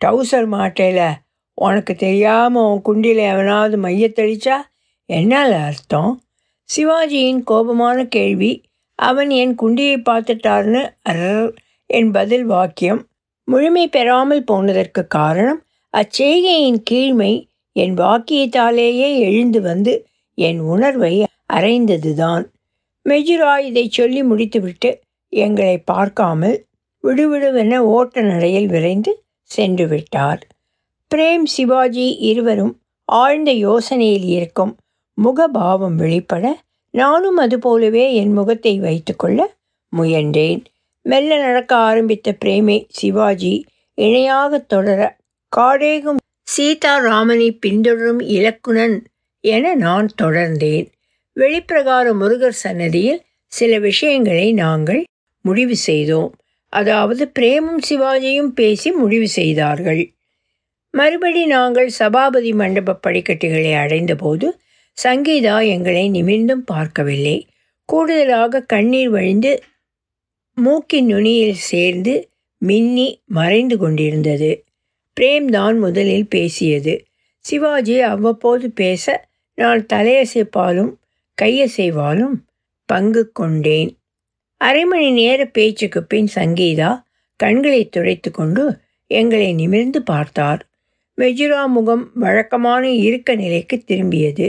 டவுசர் 0.00 0.48
மாட்டையில் 0.48 1.18
உனக்கு 1.58 1.92
தெரியாமல் 1.94 2.68
உன் 2.70 2.82
குண்டியில் 2.82 3.22
எவனாவது 3.32 3.76
மைய 3.78 4.06
தெளிச்சா 4.16 4.56
என்னால் 5.08 5.54
அர்த்தம்? 5.66 6.12
சிவாஜியின் 6.68 7.42
கோபமான 7.50 7.98
கேள்வி 8.06 8.52
அவன் 8.98 9.30
என் 9.30 9.54
குண்டியை 9.62 9.96
பார்த்துட்டார்னு 10.08 10.82
அர் 11.02 11.50
என் 11.90 12.10
பதில் 12.10 12.44
வாக்கியம். 12.44 13.00
முழுமை 13.48 13.84
பெறாமல் 13.88 14.44
போனதற்கு 14.44 15.02
காரணம் 15.06 15.60
அச்செய்கையின் 15.94 16.80
கீழ்மை 16.90 17.32
என் 17.76 17.94
வாக்கியத்தாலேயே 17.94 19.08
எழுந்து 19.20 19.60
வந்து 19.60 19.92
என் 20.38 20.60
உணர்வை 20.64 21.14
அறைந்ததுதான் 21.52 22.44
மெஜுரா 23.06 23.54
இதை 23.58 23.84
சொல்லி 23.88 24.22
முடித்துவிட்டு 24.22 24.90
எங்களை 25.32 25.76
பார்க்காமல் 25.84 26.56
விடுவிடுவென 27.04 27.78
ஓட்ட 27.94 28.22
நடையில் 28.22 28.66
விரைந்து 28.66 29.12
சென்று 29.50 29.86
விட்டார் 29.86 30.42
பிரேம் 31.10 31.46
சிவாஜி 31.56 32.06
இருவரும் 32.20 32.74
ஆழ்ந்த 33.08 33.50
யோசனையில் 33.52 34.28
இருக்கும் 34.28 34.72
முகபாவம் 35.18 35.94
வெளிப்பட 35.94 36.44
நானும் 36.94 37.36
அதுபோலவே 37.36 38.04
என் 38.14 38.32
முகத்தை 38.32 38.74
வைத்துக்கொள்ள 38.78 39.40
முயன்றேன். 39.92 40.62
மெல்ல 41.06 41.38
நடக்க 41.38 41.72
ஆரம்பித்த 41.76 42.28
பிரேமை 42.44 42.76
சிவாஜி 42.88 43.54
இணையாக 43.98 44.58
தொடர 44.58 45.00
காடேகும் 45.52 46.20
சீதாராமனை 46.48 47.48
பின்தொடரும் 47.66 48.22
இலக்குனன் 48.28 48.96
என 49.44 49.74
நான் 49.74 50.08
தொடர்ந்தேன். 50.22 50.86
வெளிப்பிரகார 51.36 52.06
முருகர் 52.12 52.60
சன்னதியில் 52.64 53.20
சில 53.52 53.78
விஷயங்களை 53.78 54.52
நாங்கள் 54.52 55.02
முடிவு 55.44 55.76
செய்தோம். 55.76 56.30
அதாவது 56.72 57.30
பிரேமும் 57.38 57.82
சிவாஜியும் 57.88 58.52
பேசி 58.52 58.90
முடிவு 58.92 59.28
செய்தார்கள். 59.28 60.02
மறுபடி 60.94 61.42
நாங்கள் 61.46 61.88
சபாபதி 61.88 62.52
மண்டப 62.52 62.98
படிக்கட்டுகளை 63.06 63.72
அடைந்தபோது 63.74 64.46
சங்கீதா 64.98 65.66
எங்களை 65.66 66.10
நிமிர்ந்தும் 66.10 66.64
பார்க்கவில்லை. 66.64 67.46
கூடுதலாக 67.84 68.60
கண்ணீர் 68.60 69.10
வழிந்து 69.10 69.62
மூக்கின் 70.56 71.06
நுனியில் 71.06 71.58
சேர்ந்து 71.70 72.28
மின்னி 72.58 73.08
மறைந்து 73.28 73.78
கொண்டிருந்தது. 73.78 74.64
பிரேம் 75.20 75.44
தான் 75.44 75.78
முதலில் 75.78 76.28
பேசியது. 76.28 76.94
சிவாஜி 77.44 78.00
அவ்வப்போது 78.00 78.70
பேச 78.70 79.04
நான் 79.58 79.86
தலையசைப்பாலும் 79.92 80.92
கையசைவாலும் 81.42 82.36
பங்கு 82.88 83.32
கொண்டேன். 83.32 83.90
அரை 84.60 84.84
மணி 84.84 85.10
நேர 85.10 85.46
பேச்சுக்கு 85.46 86.00
பின் 86.02 86.28
சங்கீதா 86.34 86.90
கண்களை 87.40 87.88
துடைத்து 87.88 88.30
கொண்டு 88.30 88.64
எங்களை 89.10 89.52
நிமிர்ந்து 89.52 90.02
பார்த்தார். 90.02 90.60
மெஜுரா 91.18 91.66
முகம் 91.66 92.04
வழக்கமான 92.14 92.84
இருக்க 92.90 93.34
நிலைக்கு 93.34 93.76
திரும்பியது. 93.86 94.46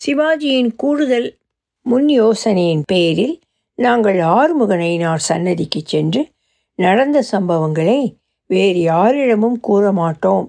சிவாஜியின் 0.00 0.70
கூடுதல் 0.76 1.28
முன் 1.86 2.08
யோசனையின் 2.08 2.82
பேரில் 2.86 3.34
நாங்கள் 3.78 4.18
ஆறுமுகனையினார் 4.18 5.24
சன்னதிக்கு 5.26 5.80
சென்று 5.84 6.22
நடந்த 6.78 7.18
சம்பவங்களை 7.32 7.98
வேறு 8.50 8.80
யாரிடமும் 8.80 9.58
கூற 9.60 9.92
மாட்டோம் 9.92 10.46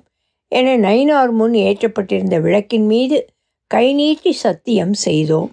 என 0.51 0.75
நைனார் 0.77 1.31
முன் 1.31 1.53
ஏற்றப்பட்டிருந்த 1.53 2.35
விளக்கின் 2.39 2.85
மீது 2.85 3.17
கை 3.71 3.93
நீட்டி 3.93 4.31
சத்தியம் 4.31 4.93
செய்தோம். 4.93 5.49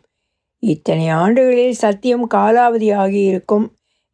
இத்தனை 0.62 1.06
ஆண்டுகளில் 1.08 1.76
சத்தியம் 1.76 2.26
காலாவதி 2.34 2.88
ஆகியிருக்கும் 2.94 3.66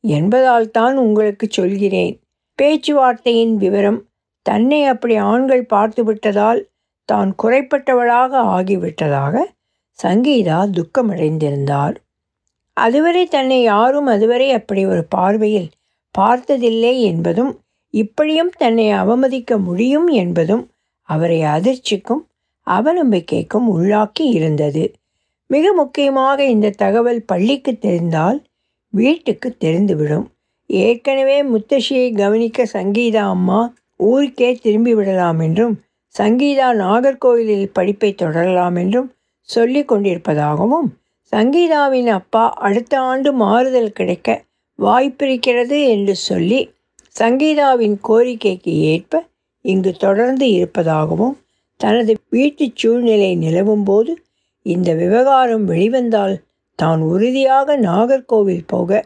என்பதால் 0.05 0.69
தான் 0.71 0.97
உங்களுக்கு 0.97 1.47
சொல்கிறேன். 1.51 2.15
பேச்சுவார்த்தையின் 2.59 3.55
விவரம் 3.57 4.01
தன்னை 4.47 4.81
அப்படி 4.85 5.17
ஆண்கள் 5.17 5.65
பார்த்துவிட்டதால் 5.75 6.63
தான் 7.09 7.33
குறைப்பட்டவளாக 7.43 8.33
ஆகிவிட்டதாக 8.57 9.35
சங்கீதா 10.03 10.59
துக்கமடைந்திருந்தார் 10.77 11.97
அதுவரை 12.77 13.25
தன்னை 13.27 13.59
யாரும் 13.63 14.07
அதுவரை 14.07 14.49
அப்படி 14.53 14.83
ஒரு 14.87 15.03
பார்வையில் 15.05 15.71
பார்த்ததில்லை 16.15 16.95
என்பதும் 17.03 17.53
இப்படியும் 17.95 18.53
தன்னை 18.59 18.87
அவமதிக்க 18.93 19.59
முடியும் 19.59 20.09
என்பதும் 20.15 20.65
அவரை 21.09 21.41
அதிர்ச்சிக்கும் 21.47 22.23
அவநம்பிக்கைக்கும் 22.67 23.67
உள்ளாக்கி 23.75 24.25
இருந்தது. 24.31 24.85
மிக 25.51 25.73
முக்கியமாக 25.73 26.39
இந்த 26.45 26.75
தகவல் 26.77 27.23
பள்ளிக்கு 27.25 27.73
தெரிந்தால் 27.79 28.39
வீட்டுக்கு 28.93 29.49
தெரிந்துவிடும். 29.65 30.27
ஏற்கனவே 30.71 31.39
முத்தശ്ശியை 31.43 32.09
கவனிக்க 32.13 32.67
சங்கீதா 32.73 33.23
அம்மா 33.29 33.61
ஊருக்கே 34.01 34.51
திரும்பி 34.57 34.93
விடலாம் 34.95 35.41
என்றும் 35.41 35.75
சங்கீதா 36.15 36.69
நாகர்கோவிலில் 36.77 37.69
படிப்பை 37.73 38.11
தொடரலாம் 38.15 38.77
என்றும் 38.77 39.09
சொல்லிக் 39.49 39.89
கொண்டிருப்பதாகவும் 39.89 40.89
சங்கீதாவின் 41.33 42.11
அப்பா 42.11 42.49
அடுத்த 42.49 43.01
ஆண்டு 43.01 43.33
மாறுதல் 43.33 43.93
கிடைக்க 43.93 44.45
வாய்ப்பிருக்கிறது 44.79 45.89
என்று 45.89 46.15
சொல்லி 46.17 46.61
சங்கீதாவின் 47.17 47.97
கோரிக்கைக்கு 48.09 48.73
ஏற்ப 48.85 49.23
இங்கு 49.65 49.93
தொடர்ந்து 49.93 50.51
இருப்பதாகவும் 50.51 51.37
தனது 51.77 52.13
வீட்டு 52.29 52.73
சூழ்நிலை 52.75 53.35
நிலவும் 53.37 53.85
போது 53.85 54.13
இந்த 54.67 54.95
விவகாரம் 54.95 55.65
வெளிவந்தால் 55.65 56.37
தான் 56.79 57.01
உறுதியாக 57.01 57.77
நாகர்கோவில் 57.77 58.67
போக 58.67 59.05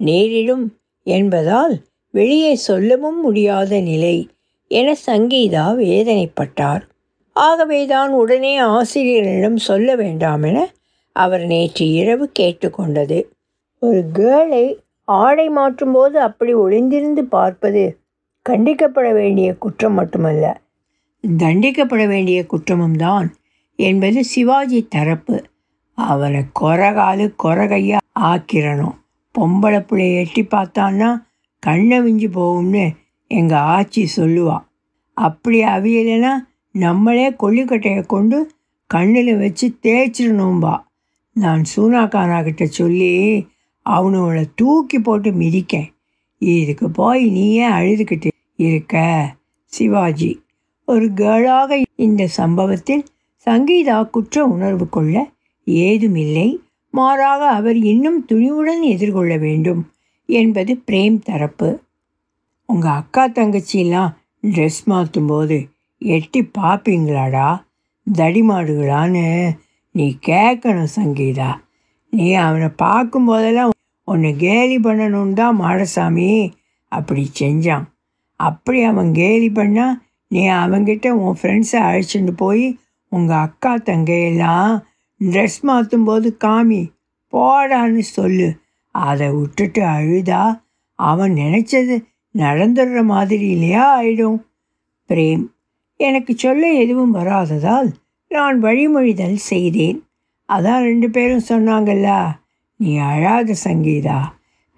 நேரிடும் 0.00 0.66
என்பதால் 1.06 1.74
வெளியே 2.14 2.54
சொல்லவும் 2.54 3.20
முடியாத 3.20 3.80
நிலை 3.80 4.16
என 4.70 4.96
சங்கீதா 5.06 5.66
வேதனைப்பட்டார். 5.76 6.84
ஆகவேதான் 7.38 8.10
உடனே 8.10 8.58
ஆசிரியரிடம் 8.58 9.56
சொல்ல 9.56 9.96
வேண்டாம் 9.96 10.42
என 10.42 10.70
அவர் 11.12 11.44
நேற்று 11.46 11.90
இரவு 11.90 12.30
கேட்டுக்கொண்டது. 12.38 13.24
ஒரு 13.78 14.00
கேர்ளை 14.14 14.76
ஆடை 15.04 15.50
மாற்றும்போது 15.50 16.16
அப்படி 16.28 16.54
ஒளிந்திருந்து 16.54 17.22
பார்ப்பது 17.36 17.98
கண்டிக்கப்பட 18.48 19.12
வேண்டிய 19.12 19.54
குற்றம் 19.54 19.92
மட்டுமல்ல. 19.92 20.60
தண்டிக்கப்பட 21.38 22.06
வேண்டிய 22.06 22.46
குற்றமும் 22.46 22.96
தான் 22.96 23.34
என்பது 23.78 24.24
சிவாஜி 24.24 24.80
தரப்பு. 24.88 25.44
அவனை 25.94 26.42
கொரகாலு 26.60 27.26
கொரகையா 27.42 27.98
ஆக்கிரணும். 28.20 28.96
பொம்பளை 29.38 29.80
பிள்ளைய 29.86 30.18
எட்டி 30.18 30.42
பார்த்தான்னா 30.42 31.10
கண்ணை 31.62 31.98
விஞ்சு 32.00 32.28
போகும்னு 32.38 32.86
எங்கள் 33.30 33.66
ஆச்சி 33.76 34.06
சொல்லுவா. 34.16 34.58
அப்படி 35.16 35.58
அவியலைன்னா 35.64 36.32
நம்மளே 36.78 37.26
கொல்லிக்கட்டையை 37.30 38.06
கொண்டு 38.06 38.38
கண்ணில் 38.86 39.38
வச்சு 39.38 39.66
தேய்ச்சிடணும்பா. 39.82 40.74
நான் 41.32 41.62
சூனாக்கானாக்கிட்ட 41.76 42.64
சொல்லி 42.78 43.12
அவனுங்களை 43.86 44.44
தூக்கி 44.54 44.98
போட்டு 44.98 45.30
மிதிக்கேன். 45.30 45.88
இதுக்கு 46.38 46.90
போய் 46.90 47.30
நீயே 47.30 47.66
அழுதுகிட்டு 47.68 48.28
இருக்க? 48.56 48.96
சிவாஜி 49.66 50.30
ஒரு 50.86 51.06
கேர்ளாக 51.06 51.82
இந்த 51.96 52.26
சம்பவத்தில் 52.26 53.04
சங்கீதா 53.46 54.10
குற்ற 54.10 54.44
உணர்வு 54.44 54.88
கொள்ள 54.88 55.30
ஏதுமில்லை. 55.64 56.48
மாறாக 56.90 57.42
அவர் 57.50 57.76
இன்னும் 57.76 58.26
துணிவுடன் 58.32 58.80
எதிர்கொள்ள 58.80 59.36
வேண்டும் 59.36 59.82
என்பது 60.28 60.72
பிரேம் 60.86 61.18
தரப்பு. 61.22 61.80
உங்கள் 62.66 62.92
அக்கா 62.92 63.28
தங்கச்சியெல்லாம் 63.28 64.14
ட்ரெஸ் 64.42 64.82
மாற்றும் 64.84 65.26
போது 65.26 65.58
எட்டி 65.98 66.50
பார்ப்பீங்களாடா 66.58 67.62
தடிமாடுகளான்னு. 68.06 69.56
நீ 69.90 70.18
கேட்கணும் 70.26 70.94
சங்கீதா. 70.96 71.50
நீ 72.10 72.32
அவனை 72.32 72.68
பார்க்கும்போதெல்லாம் 72.82 73.70
உன்னை 74.04 74.36
கேலி 74.36 74.78
பண்ணணும்னு 74.78 75.32
தான் 75.32 75.60
மாடசாமி 75.60 76.52
அப்படி 76.88 77.30
செஞ்சான். 77.40 77.86
அப்படி 78.40 78.82
அவன் 78.82 79.12
கேலி 79.12 79.48
பண்ணால் 79.48 79.98
நீ 80.28 80.48
அவங்கிட்ட 80.48 81.08
உன் 81.08 81.36
ஃப்ரெண்ட்ஸை 81.42 81.80
அழைச்சிட்டு 81.88 82.30
போய் 82.30 82.78
உங்கள் 83.08 83.36
அக்கா 83.36 83.76
தங்கையெல்லாம் 83.76 84.84
ட்ரெஸ் 85.20 85.60
மாற்றும் 85.60 86.04
போது 86.04 86.36
காமி 86.44 86.92
போடான்னு 87.32 87.98
சொல்லு. 87.98 88.48
அதை 88.90 89.30
விட்டுட்டு 89.30 89.82
அழுதா? 89.82 90.60
அவன் 90.94 91.32
நினச்சது 91.32 92.04
நடந்துடுற 92.34 93.04
மாதிரி 93.04 93.48
இல்லையா 93.48 94.00
ஆயிடும். 94.00 94.38
பிரேம் 95.08 95.46
எனக்கு 96.00 96.32
சொல்ல 96.36 96.72
எதுவும் 96.72 97.14
வராததால் 97.14 97.88
நான் 98.30 98.62
வழிமொழிதல் 98.62 99.38
செய்தேன். 99.50 99.98
அதான் 100.48 100.82
ரெண்டு 100.82 101.10
பேரும் 101.10 101.48
சொன்னாங்கல்ல 101.48 102.08
நீ 102.76 102.96
அழாத 102.96 103.54
சங்கீதா. 103.64 104.18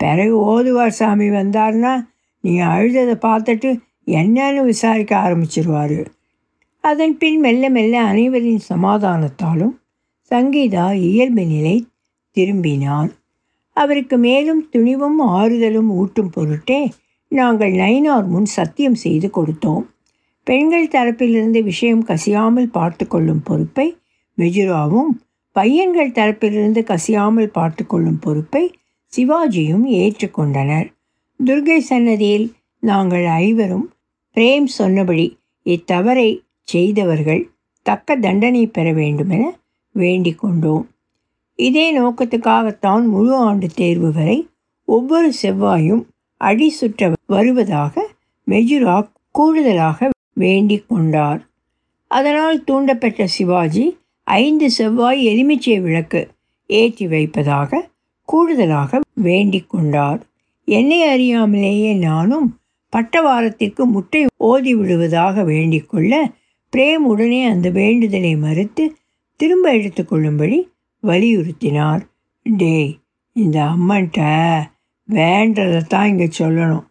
பிறகு 0.00 0.36
ஓதுவார் 0.38 0.98
சாமி 1.00 1.28
வந்தார்னா 1.30 1.92
நீ 2.44 2.52
அழுததை 2.60 3.16
பார்த்துட்டு 3.26 3.70
என்னன்னு 4.06 4.64
விசாரிக்க 4.64 5.12
ஆரம்பிச்சிருவார். 5.16 6.06
அதன் 6.84 7.18
பின் 7.18 7.40
மெல்ல 7.40 7.64
மெல்ல 7.70 7.94
அனைவரின் 8.02 8.62
சமாதானத்தாலும் 8.68 9.74
சங்கீதா 10.30 10.86
இயல்பு 10.94 11.44
நிலை 11.46 11.76
திரும்பினான் 12.36 13.10
அவருக்கு 13.76 14.18
மேலும் 14.18 14.68
துணிவும் 14.68 15.20
ஆறுதலும் 15.28 15.90
ஊட்டும் 16.00 16.30
பொருட்டே 16.30 16.80
நாங்கள் 17.28 17.72
நைனார் 17.72 18.26
முன் 18.26 18.44
சத்தியம் 18.44 18.94
செய்து 18.94 19.30
கொடுத்தோம். 19.36 19.84
பெண்கள் 20.46 20.88
தரப்பிலிருந்து 20.88 21.62
விஷயம் 21.62 22.04
கசியாமல் 22.04 22.70
பார்த்து 22.70 23.06
கொள்ளும் 23.06 23.42
பொறுப்பை 23.44 23.86
மெஜுராவும் 24.38 25.10
பையன்கள் 25.56 26.10
தரப்பிலிருந்து 26.10 26.82
கசியாமல் 26.82 27.46
பார்த்து 27.46 27.86
கொள்ளும் 27.86 28.18
பொறுப்பை 28.18 28.64
சிவாஜியும் 29.12 29.86
ஏற்றுக்கொண்டனர் 30.00 30.88
துர்கை 31.40 31.78
சன்னதியில் 31.78 32.46
நாங்கள் 32.82 33.24
ஐவரும் 33.24 33.86
பிரேம் 34.36 34.68
சொன்னபடி 34.78 35.26
இத்தவறை 35.66 36.28
செய்தவர்கள் 36.62 37.42
தக்க 37.86 38.16
தண்டனை 38.16 38.66
பெற 38.66 38.92
வேண்டுமென 38.92 39.44
வேண்டிக் 39.94 40.38
கொண்டோம். 40.38 40.84
இதே 41.58 41.86
நோக்கத்துக்காகத்தான் 41.98 43.04
முழு 43.06 43.32
ஆண்டு 43.36 43.68
தேர்வு 43.74 44.12
வரை 44.12 44.38
ஒவ்வொரு 44.88 45.32
செவ்வாயும் 45.42 46.02
அடி 46.40 46.68
சுற்ற 46.70 47.12
வருவதாக 47.26 47.94
மெஜுரா 48.46 48.96
கூடுதலாக 49.34 50.10
வேண்டிக் 50.42 50.88
கொண்டார் 50.92 51.40
அதனால் 52.10 52.58
தூண்டப்பட்ட 52.68 53.24
சிவாஜி 53.36 53.84
ஐந்து 54.26 54.66
செவ்வாய் 54.70 55.20
எலுமிச்சை 55.30 55.76
விளக்கு 55.80 56.20
ஏற்றி 56.70 57.06
வைப்பதாக 57.06 57.80
கூடுதலாக 58.28 59.00
வேண்டிக் 59.26 59.70
கொண்டார் 59.72 60.20
என்னை 60.68 60.98
அறியாமலேயே 61.12 61.92
நானும் 61.98 62.48
பட்டவாரத்திற்கு 62.92 63.82
முட்டை 63.94 64.20
ஓதி 64.50 64.72
விடுவதாக 64.74 65.42
வேண்டிக்கொள்ள 65.52 66.12
பிரேம் 66.72 67.04
உடனே 67.12 67.40
அந்த 67.52 67.68
வேண்டுதலை 67.78 68.32
மறுத்து 68.44 68.84
திரும்ப 69.40 69.66
எடுத்துக்கொள்ளும்படி 69.76 70.58
வலியுறுத்தினார். 71.02 72.02
டேய் 72.46 72.92
இந்த 73.36 73.56
அம்மன்ட்ட 73.72 74.20
வேண்டதை 75.08 75.80
தான் 75.92 76.08
இங்கே 76.10 76.28
சொல்லணும். 76.38 76.86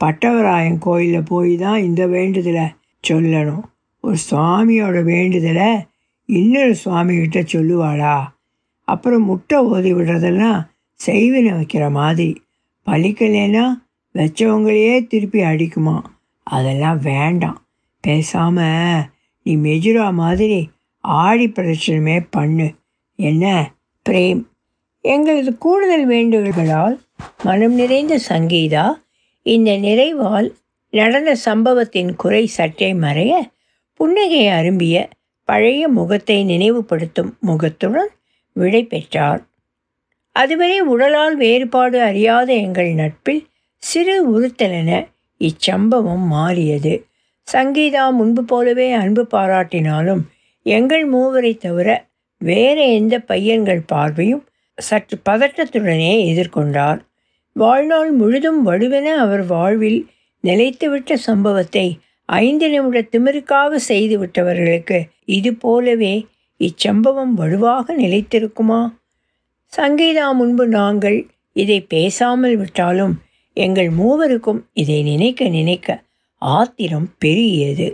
பட்டவராயன் 0.00 0.78
கோயிலில் 0.86 1.28
போய் 1.30 1.52
தான் 1.56 1.80
இந்த 1.88 2.02
வேண்டுதலை 2.14 2.66
சொல்லணும். 3.08 3.60
ஒரு 4.00 4.16
சுவாமியோட 4.30 5.02
வேண்டுதலை 5.02 5.76
இன்னொரு 6.26 6.76
சுவாமிகிட்ட 6.84 7.46
சொல்லுவாளா? 7.52 8.22
அப்புறம் 8.84 9.24
முட்டை 9.24 9.58
ஓதி 9.58 9.94
விடுறதெல்லாம் 9.94 10.66
செய்வினை 11.06 11.52
வைக்கிற 11.52 11.90
மாதிரி. 11.90 12.42
பழிக்கலைன்னா 12.86 13.68
வச்சவங்களையே 14.14 15.06
திருப்பி 15.06 15.40
அடிக்குமா? 15.40 16.00
அதெல்லாம் 16.42 17.00
வேண்டாம். 17.00 17.66
பேசாமல் 18.00 19.02
நீ 19.42 19.56
மெஜுரா 19.56 20.12
மாதிரி 20.12 20.70
ஆடி 21.00 21.48
பிரதட்சணமே 21.48 22.26
பண்ணு. 22.30 22.74
என்ன? 23.16 23.74
பிரேம். 24.08 24.44
எங்களது 25.00 25.58
கூடுதல் 25.58 26.08
வேண்டுகோள்களால் 26.08 26.98
மனம் 27.44 27.74
நிறைந்த 27.74 28.20
சங்கீதா 28.28 28.92
இந்த 29.42 29.70
நிறைவால் 29.70 30.50
நடந்த 30.94 31.30
சம்பவத்தின் 31.44 32.10
குறை 32.14 32.44
சற்றே 32.46 32.90
மறைய 32.94 33.32
புன்னகையை 34.00 34.50
அரும்பிய 34.58 34.96
பழைய 35.48 35.88
முகத்தை 35.88 36.36
நினைவுபடுத்தும் 36.44 37.32
முகத்துடன் 37.40 38.10
விடை 38.56 38.82
பெற்றார். 38.84 39.42
அதுவரை 40.36 40.78
உடலால் 40.80 41.36
வேறுபாடு 41.36 41.98
அறியாத 42.02 42.48
எங்கள் 42.52 42.92
நட்பில் 42.92 43.42
சிறு 43.82 44.14
உறுத்தலென 44.30 44.90
இச்சம்பவம் 45.40 46.24
மாறியது. 46.28 46.94
சங்கீதா 47.48 48.04
முன்பு 48.10 48.42
போலவே 48.44 48.88
அன்பு 48.92 49.22
பாராட்டினாலும் 49.30 50.22
எங்கள் 50.66 51.04
மூவரை 51.12 51.52
தவிர 51.56 51.88
வேற 52.40 52.78
எந்த 52.90 53.14
பையன்கள் 53.18 53.82
பார்வையும் 53.86 54.44
சற்று 54.78 55.16
பதட்டத்துடனே 55.28 56.14
எதிர்கொண்டார். 56.30 57.00
வாழ்நாள் 57.56 58.10
முழுதும் 58.12 58.60
வடுவென 58.66 59.08
அவர் 59.16 59.44
வாழ்வில் 59.46 60.00
நிலைத்துவிட்ட 60.44 61.12
சம்பவத்தை 61.28 61.86
ஐந்து 62.28 62.66
நிமிட 62.70 62.98
திமிருக்காக 63.12 63.78
செய்துவிட்டவர்களுக்கு 63.88 64.98
இது 65.24 65.50
போலவே 65.54 66.14
இச்சம்பவம் 66.60 67.32
வலுவாக 67.32 67.86
நிலைத்திருக்குமா? 67.96 68.80
சங்கீதா 69.72 70.26
முன்பு 70.32 70.64
நாங்கள் 70.68 71.18
இதை 71.56 71.78
பேசாமல் 71.88 72.56
விட்டாலும் 72.56 73.14
எங்கள் 73.56 73.90
மூவருக்கும் 73.90 74.60
இதை 74.72 74.98
நினைக்க 75.02 75.48
நினைக்க 75.48 75.88
ஆத்திரம் 76.42 77.08
பெருகியது. 77.24 77.88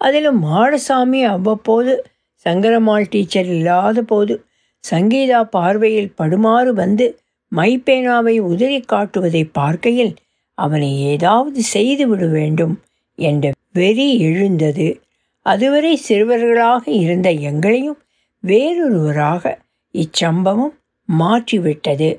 அதிலும் 0.00 0.40
மாடசாமி 0.44 1.20
அவ்வப்போது 1.24 1.92
சங்கரம்மாள் 2.46 3.06
டீச்சர் 3.10 3.46
இல்லாத 3.46 4.02
போது 4.02 4.34
சங்கீதா 4.84 5.40
பார்வையில் 5.50 6.14
படுமாறு 6.16 6.72
வந்து 6.72 7.06
மைப்பேனாவை 7.52 8.36
உதறி 8.50 8.80
காட்டுவதை 8.92 9.42
பார்க்கையில் 9.52 10.14
அவனை 10.56 10.90
ஏதாவது 11.00 11.62
செய்துவிட 11.62 12.26
வேண்டும் 12.26 12.74
என்ற 13.14 13.52
வெறி 13.72 14.08
எழுந்தது. 14.18 14.88
அதுவரை 15.42 16.00
சிறுவர்களாக 16.08 16.88
இருந்த 16.88 17.30
எங்களையும் 17.30 18.00
வேறொருவராக 18.44 19.58
இச்சம்பவம் 19.94 20.74
மாற்றிவிட்டது. 21.18 22.10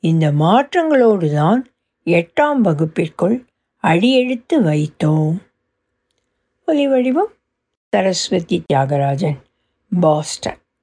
இந்த 0.00 0.32
மாற்றங்களோடு 0.32 1.28
தான் 1.32 1.62
எட்டாம் 2.06 2.60
வகுப்பிற்குள் 2.62 3.36
அடியெடுத்து 3.84 4.62
வைத்தோம். 4.62 5.36
ஒலி 6.66 6.88
வடிவம் 6.88 7.32
சரஸ்வதி 7.92 8.62
தியாகராஜன் 8.72 9.38
பாஸ்டன். 10.00 10.58